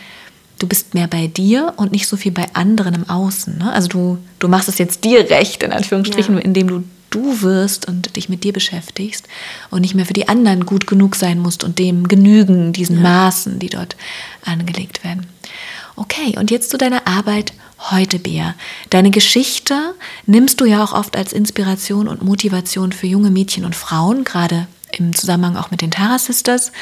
du 0.60 0.68
bist 0.68 0.94
mehr 0.94 1.08
bei 1.08 1.26
dir 1.26 1.72
und 1.76 1.90
nicht 1.90 2.06
so 2.06 2.16
viel 2.16 2.32
bei 2.32 2.46
anderen 2.52 2.94
im 2.94 3.08
Außen. 3.08 3.58
Ne? 3.58 3.72
Also 3.72 3.88
du, 3.88 4.18
du 4.38 4.48
machst 4.48 4.68
es 4.68 4.78
jetzt 4.78 5.04
dir 5.04 5.28
recht, 5.30 5.62
in 5.62 5.72
Anführungsstrichen, 5.72 6.36
ja. 6.36 6.40
indem 6.40 6.68
du 6.68 6.84
du 7.10 7.42
wirst 7.42 7.88
und 7.88 8.16
dich 8.16 8.28
mit 8.28 8.44
dir 8.44 8.52
beschäftigst 8.52 9.26
und 9.70 9.80
nicht 9.80 9.94
mehr 9.94 10.06
für 10.06 10.12
die 10.12 10.28
anderen 10.28 10.64
gut 10.64 10.86
genug 10.86 11.16
sein 11.16 11.40
musst 11.40 11.64
und 11.64 11.78
dem 11.78 12.06
genügen, 12.06 12.72
diesen 12.72 12.96
ja. 12.96 13.02
Maßen, 13.02 13.58
die 13.58 13.68
dort 13.68 13.96
angelegt 14.44 15.04
werden. 15.04 15.26
Okay, 16.00 16.34
und 16.38 16.50
jetzt 16.50 16.70
zu 16.70 16.78
deiner 16.78 17.06
Arbeit 17.06 17.52
heute, 17.90 18.18
Bea. 18.18 18.54
Deine 18.88 19.10
Geschichte 19.10 19.94
nimmst 20.24 20.58
du 20.58 20.64
ja 20.64 20.82
auch 20.82 20.94
oft 20.94 21.14
als 21.14 21.34
Inspiration 21.34 22.08
und 22.08 22.22
Motivation 22.22 22.92
für 22.92 23.06
junge 23.06 23.30
Mädchen 23.30 23.66
und 23.66 23.76
Frauen, 23.76 24.24
gerade 24.24 24.66
im 24.92 25.14
Zusammenhang 25.14 25.58
auch 25.58 25.70
mit 25.70 25.82
den 25.82 25.90
Tara 25.90 26.18
Sisters. 26.18 26.72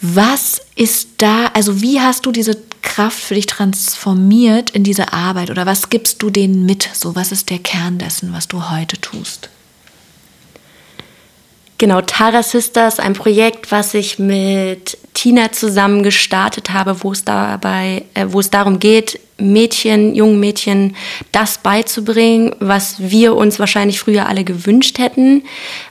Was 0.00 0.60
ist 0.76 1.08
da, 1.18 1.46
also 1.54 1.82
wie 1.82 2.00
hast 2.00 2.24
du 2.24 2.30
diese 2.30 2.56
Kraft 2.82 3.18
für 3.18 3.34
dich 3.34 3.46
transformiert 3.46 4.70
in 4.70 4.84
diese 4.84 5.12
Arbeit 5.12 5.50
oder 5.50 5.66
was 5.66 5.90
gibst 5.90 6.22
du 6.22 6.30
denen 6.30 6.64
mit? 6.64 6.88
So, 6.92 7.16
was 7.16 7.32
ist 7.32 7.50
der 7.50 7.58
Kern 7.58 7.98
dessen, 7.98 8.32
was 8.32 8.46
du 8.46 8.70
heute 8.70 9.00
tust? 9.00 9.48
Genau, 11.78 12.00
Tara 12.00 12.44
Sisters, 12.44 13.00
ein 13.00 13.14
Projekt, 13.14 13.72
was 13.72 13.94
ich 13.94 14.20
mit 14.20 14.98
Tina 15.14 15.52
zusammen 15.52 16.02
gestartet 16.02 16.70
habe, 16.70 17.02
wo 17.02 17.12
es 17.12 17.24
dabei, 17.24 18.04
äh, 18.14 18.26
wo 18.28 18.40
es 18.40 18.50
darum 18.50 18.78
geht, 18.78 19.20
Mädchen, 19.38 20.14
jungen 20.14 20.40
Mädchen 20.40 20.96
das 21.32 21.58
beizubringen, 21.58 22.54
was 22.60 22.96
wir 22.98 23.34
uns 23.34 23.58
wahrscheinlich 23.58 23.98
früher 23.98 24.26
alle 24.28 24.44
gewünscht 24.44 24.98
hätten, 24.98 25.44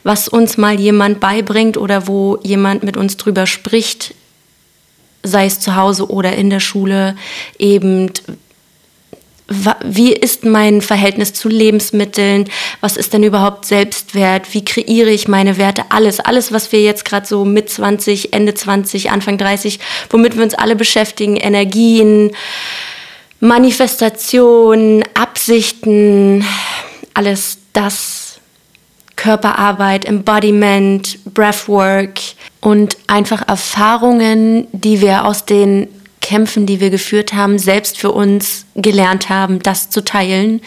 was 0.04 0.28
uns 0.28 0.58
mal 0.58 0.80
jemand 0.80 1.20
beibringt 1.20 1.78
oder 1.78 2.08
wo 2.08 2.40
jemand 2.44 2.84
mit 2.84 2.98
uns 2.98 3.18
drüber 3.18 3.46
spricht, 3.46 4.16
sei 5.24 5.46
es 5.46 5.60
zu 5.60 5.76
Hause 5.76 6.10
oder 6.10 6.34
in 6.34 6.50
der 6.50 6.60
Schule, 6.60 7.16
eben 7.60 8.12
wie 9.84 10.14
ist 10.14 10.46
mein 10.46 10.82
Verhältnis 10.82 11.34
zu 11.34 11.50
Lebensmitteln, 11.50 12.50
was 12.80 12.98
ist 12.98 13.14
denn 13.14 13.24
überhaupt 13.24 13.66
Selbstwert, 13.66 14.54
wie 14.54 14.64
kreiere 14.64 15.10
ich 15.10 15.28
meine 15.28 15.58
Werte, 15.58 15.84
alles, 15.90 16.20
alles, 16.20 16.52
was 16.52 16.72
wir 16.72 16.82
jetzt 16.82 17.06
gerade 17.06 17.26
so 17.26 17.46
mit 17.46 17.70
20, 17.70 18.34
Ende 18.34 18.54
20, 18.54 19.12
Anfang 19.12 19.38
30, 19.38 19.80
womit 20.10 20.36
wir 20.36 20.44
uns 20.44 20.54
alle 20.54 20.76
beschäftigen, 20.76 21.36
Energien, 21.36 22.32
Manifestation, 23.40 25.04
Absichten, 25.14 26.46
alles 27.14 27.58
das, 27.74 28.40
Körperarbeit, 29.16 30.06
Embodiment, 30.06 31.20
Breathwork 31.34 32.20
und 32.60 32.98
einfach 33.06 33.48
Erfahrungen, 33.48 34.68
die 34.72 35.02
wir 35.02 35.26
aus 35.26 35.46
den 35.46 35.88
Kämpfen, 36.22 36.66
die 36.66 36.80
wir 36.80 36.90
geführt 36.90 37.34
haben, 37.34 37.60
selbst 37.60 37.98
für 37.98 38.12
uns 38.12 38.66
gelernt 38.76 39.30
haben, 39.30 39.60
das 39.60 39.90
zu 39.90 40.04
teilen. 40.04 40.62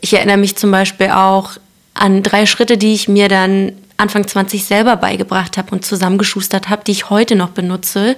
Ich 0.00 0.14
erinnere 0.14 0.38
mich 0.38 0.56
zum 0.56 0.70
Beispiel 0.70 1.10
auch 1.10 1.52
an 1.94 2.22
drei 2.22 2.46
Schritte, 2.46 2.78
die 2.78 2.94
ich 2.94 3.08
mir 3.08 3.28
dann 3.28 3.72
Anfang 3.96 4.26
20 4.26 4.64
selber 4.64 4.96
beigebracht 4.96 5.56
habe 5.56 5.72
und 5.72 5.84
zusammengeschustert 5.84 6.68
habe, 6.68 6.82
die 6.84 6.92
ich 6.92 7.10
heute 7.10 7.36
noch 7.36 7.50
benutze, 7.50 8.16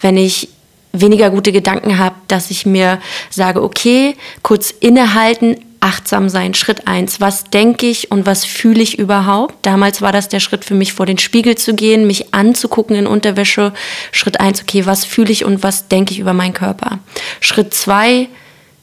wenn 0.00 0.16
ich 0.16 0.48
weniger 0.92 1.30
gute 1.30 1.52
Gedanken 1.52 1.98
habe, 1.98 2.14
dass 2.28 2.50
ich 2.50 2.66
mir 2.66 3.00
sage, 3.30 3.62
okay, 3.62 4.16
kurz 4.42 4.70
innehalten, 4.70 5.56
achtsam 5.80 6.28
sein. 6.28 6.54
Schritt 6.54 6.86
eins. 6.86 7.20
Was 7.20 7.44
denke 7.44 7.86
ich 7.86 8.10
und 8.10 8.26
was 8.26 8.44
fühle 8.44 8.82
ich 8.82 8.98
überhaupt? 8.98 9.54
Damals 9.62 10.02
war 10.02 10.12
das 10.12 10.28
der 10.28 10.40
Schritt 10.40 10.64
für 10.64 10.74
mich, 10.74 10.92
vor 10.92 11.06
den 11.06 11.18
Spiegel 11.18 11.56
zu 11.56 11.74
gehen, 11.74 12.06
mich 12.06 12.34
anzugucken 12.34 12.96
in 12.96 13.06
Unterwäsche. 13.06 13.72
Schritt 14.12 14.40
eins, 14.40 14.62
okay, 14.62 14.86
was 14.86 15.04
fühle 15.04 15.30
ich 15.30 15.44
und 15.44 15.62
was 15.62 15.88
denke 15.88 16.12
ich 16.12 16.20
über 16.20 16.32
meinen 16.32 16.54
Körper? 16.54 16.98
Schritt 17.40 17.74
zwei, 17.74 18.28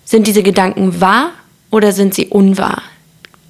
sind 0.05 0.27
diese 0.27 0.43
Gedanken 0.43 1.01
wahr 1.01 1.31
oder 1.71 1.91
sind 1.91 2.13
sie 2.13 2.27
unwahr? 2.27 2.81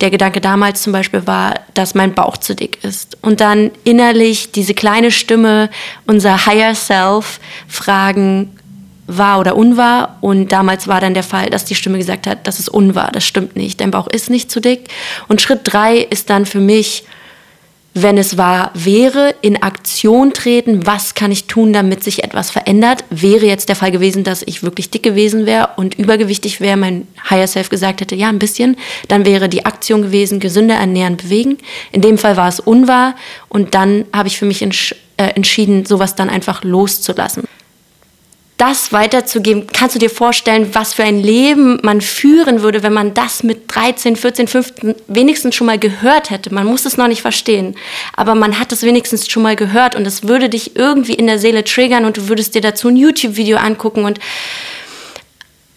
Der 0.02 0.10
Gedanke 0.10 0.42
damals 0.42 0.82
zum 0.82 0.92
Beispiel 0.92 1.26
war, 1.26 1.54
dass 1.74 1.96
mein 1.96 2.14
Bauch 2.14 2.38
zu 2.38 2.54
dick 2.54 2.84
ist. 2.84 3.18
Und 3.22 3.40
dann 3.40 3.72
innerlich 3.86 4.52
diese 4.52 4.74
kleine 4.74 5.10
Stimme, 5.10 5.70
unser 6.06 6.46
Higher 6.46 6.76
Self, 6.76 7.40
fragen, 7.68 8.58
wahr 9.08 9.40
oder 9.40 9.56
unwahr. 9.56 10.18
Und 10.22 10.52
damals 10.52 10.88
war 10.88 11.02
dann 11.02 11.14
der 11.14 11.24
Fall, 11.24 11.50
dass 11.50 11.66
die 11.66 11.76
Stimme 11.76 11.98
gesagt 11.98 12.28
hat, 12.28 12.48
das 12.48 12.60
ist 12.60 12.70
unwahr, 12.70 13.12
das 13.12 13.26
stimmt 13.26 13.56
nicht, 13.56 13.82
dein 13.82 13.92
Bauch 13.92 14.08
ist 14.08 14.30
nicht 14.30 14.52
zu 14.52 14.60
dick. 14.60 14.90
Und 15.28 15.42
Schritt 15.42 15.62
drei 15.64 15.98
ist 15.98 16.30
dann 16.30 16.46
für 16.46 16.60
mich, 16.60 17.04
wenn 17.98 18.18
es 18.18 18.38
wahr 18.38 18.72
wäre, 18.74 19.34
in 19.42 19.64
Aktion 19.64 20.34
treten, 20.34 20.86
was 20.86 21.16
kann 21.16 21.32
ich 21.32 21.46
tun, 21.46 21.72
damit 21.72 22.04
sich 22.04 22.26
etwas 22.26 22.52
verändert. 22.52 23.06
Wäre 23.10 23.46
jetzt 23.46 23.70
der 23.70 23.78
Fall 23.78 23.92
gewesen, 23.92 24.26
dass 24.26 24.44
ich 24.46 24.64
wirklich 24.64 24.90
dick 24.90 25.04
gewesen 25.04 25.46
wäre 25.46 25.70
und 25.78 25.96
übergewichtig 25.96 26.60
wäre, 26.60 26.76
mein 26.76 27.08
Higher 27.30 27.48
Self 27.48 27.70
gesagt 27.70 28.02
hätte, 28.02 28.16
ja, 28.16 28.28
ein 28.28 28.38
bisschen, 28.38 28.76
dann 29.08 29.26
wäre 29.26 29.48
die 29.48 29.66
Aktion 29.66 30.02
gewesen, 30.02 30.42
gesünder 30.42 30.76
ernähren, 30.76 31.16
bewegen. 31.16 31.58
In 31.94 32.02
dem 32.02 32.18
Fall 32.18 32.36
war 32.36 32.50
es 32.50 32.60
unwahr 32.60 33.16
und 33.48 33.76
dann 33.76 34.04
habe 34.12 34.28
ich 34.28 34.38
für 34.38 34.46
mich 34.46 34.62
entsch 34.62 34.94
äh, 35.16 35.28
entschieden, 35.28 35.86
sowas 35.86 36.16
dann 36.16 36.30
einfach 36.30 36.66
loszulassen 36.66 37.46
das 38.58 38.94
weiterzugeben, 38.94 39.68
kannst 39.68 39.96
du 39.96 40.00
dir 40.00 40.10
vorstellen, 40.10 40.74
was 40.74 40.94
für 40.94 41.04
ein 41.04 41.22
Leben 41.22 41.80
man 41.84 42.00
führen 42.00 42.62
würde, 42.62 42.84
wenn 42.84 42.94
man 42.94 43.14
das 43.14 43.44
mit 43.44 43.64
13, 43.76 44.16
14, 44.16 44.48
15 44.48 44.96
wenigstens 45.08 45.56
schon 45.56 45.68
mal 45.68 45.78
gehört 45.78 46.30
hätte. 46.30 46.54
Man 46.54 46.66
muss 46.66 46.86
es 46.86 46.96
noch 46.96 47.08
nicht 47.08 47.22
verstehen, 47.22 47.76
aber 48.16 48.34
man 48.34 48.58
hat 48.58 48.72
es 48.72 48.84
wenigstens 48.84 49.30
schon 49.30 49.44
mal 49.44 49.58
gehört 49.58 49.96
und 49.96 50.08
es 50.08 50.28
würde 50.28 50.48
dich 50.48 50.76
irgendwie 50.76 51.16
in 51.16 51.28
der 51.28 51.40
Seele 51.40 51.66
triggern 51.66 52.06
und 52.06 52.16
du 52.16 52.30
würdest 52.30 52.56
dir 52.56 52.62
dazu 52.62 52.88
ein 52.88 52.96
YouTube-Video 52.96 53.58
angucken 53.58 54.06
und 54.06 54.20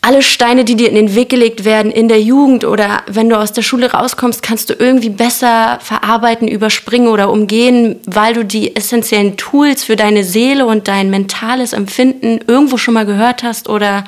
alle 0.00 0.22
Steine, 0.22 0.64
die 0.64 0.76
dir 0.76 0.88
in 0.88 0.94
den 0.94 1.14
Weg 1.14 1.28
gelegt 1.28 1.64
werden 1.64 1.90
in 1.90 2.08
der 2.08 2.20
Jugend 2.20 2.64
oder 2.64 3.02
wenn 3.08 3.28
du 3.28 3.36
aus 3.36 3.52
der 3.52 3.62
Schule 3.62 3.92
rauskommst, 3.92 4.42
kannst 4.42 4.70
du 4.70 4.74
irgendwie 4.74 5.10
besser 5.10 5.78
verarbeiten, 5.82 6.46
überspringen 6.46 7.08
oder 7.08 7.30
umgehen, 7.30 7.96
weil 8.06 8.34
du 8.34 8.44
die 8.44 8.76
essentiellen 8.76 9.36
Tools 9.36 9.82
für 9.82 9.96
deine 9.96 10.22
Seele 10.22 10.66
und 10.66 10.86
dein 10.86 11.10
mentales 11.10 11.72
Empfinden 11.72 12.40
irgendwo 12.46 12.76
schon 12.76 12.94
mal 12.94 13.06
gehört 13.06 13.42
hast 13.42 13.68
oder 13.68 14.04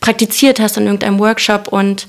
praktiziert 0.00 0.60
hast 0.60 0.76
in 0.76 0.84
irgendeinem 0.84 1.18
Workshop. 1.18 1.68
Und 1.68 2.06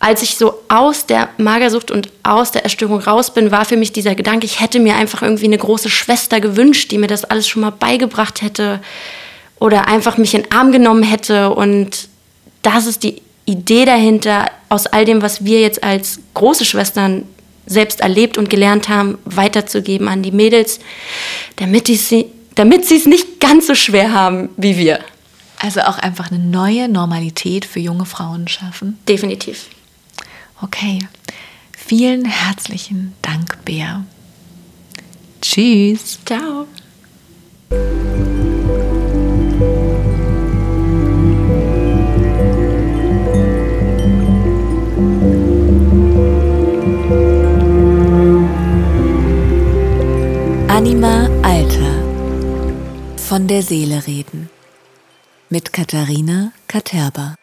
als 0.00 0.22
ich 0.22 0.36
so 0.36 0.54
aus 0.68 1.04
der 1.06 1.28
Magersucht 1.36 1.90
und 1.90 2.08
aus 2.22 2.52
der 2.52 2.64
Erstörung 2.64 3.00
raus 3.00 3.34
bin, 3.34 3.50
war 3.50 3.66
für 3.66 3.76
mich 3.76 3.92
dieser 3.92 4.14
Gedanke, 4.14 4.46
ich 4.46 4.60
hätte 4.60 4.80
mir 4.80 4.96
einfach 4.96 5.20
irgendwie 5.20 5.46
eine 5.46 5.58
große 5.58 5.90
Schwester 5.90 6.40
gewünscht, 6.40 6.90
die 6.90 6.98
mir 6.98 7.06
das 7.06 7.24
alles 7.24 7.46
schon 7.46 7.62
mal 7.62 7.70
beigebracht 7.70 8.40
hätte 8.40 8.80
oder 9.60 9.88
einfach 9.88 10.16
mich 10.16 10.34
in 10.34 10.42
den 10.42 10.52
Arm 10.52 10.72
genommen 10.72 11.02
hätte 11.02 11.50
und 11.50 12.08
das 12.64 12.86
ist 12.86 13.02
die 13.02 13.22
Idee 13.44 13.84
dahinter, 13.84 14.50
aus 14.68 14.86
all 14.86 15.04
dem, 15.04 15.22
was 15.22 15.44
wir 15.44 15.60
jetzt 15.60 15.84
als 15.84 16.20
große 16.34 16.64
Schwestern 16.64 17.24
selbst 17.66 18.00
erlebt 18.00 18.38
und 18.38 18.50
gelernt 18.50 18.88
haben, 18.88 19.18
weiterzugeben 19.24 20.08
an 20.08 20.22
die 20.22 20.32
Mädels, 20.32 20.80
damit, 21.56 21.86
sie, 21.86 22.26
damit 22.54 22.84
sie 22.86 22.96
es 22.96 23.06
nicht 23.06 23.40
ganz 23.40 23.66
so 23.66 23.74
schwer 23.74 24.12
haben 24.12 24.48
wie 24.56 24.76
wir. 24.76 25.00
Also 25.58 25.80
auch 25.82 25.98
einfach 25.98 26.30
eine 26.30 26.40
neue 26.40 26.88
Normalität 26.88 27.64
für 27.64 27.80
junge 27.80 28.04
Frauen 28.04 28.48
schaffen? 28.48 28.98
Definitiv. 29.08 29.68
Okay. 30.60 30.98
Vielen 31.72 32.24
herzlichen 32.24 33.14
Dank, 33.22 33.64
Bea. 33.64 34.04
Tschüss. 35.40 36.18
Ciao. 36.24 36.66
Anima 50.84 51.30
Alter. 51.42 51.94
Von 53.16 53.48
der 53.48 53.62
Seele 53.62 54.06
reden. 54.06 54.50
Mit 55.48 55.72
Katharina 55.72 56.52
Katerba. 56.68 57.36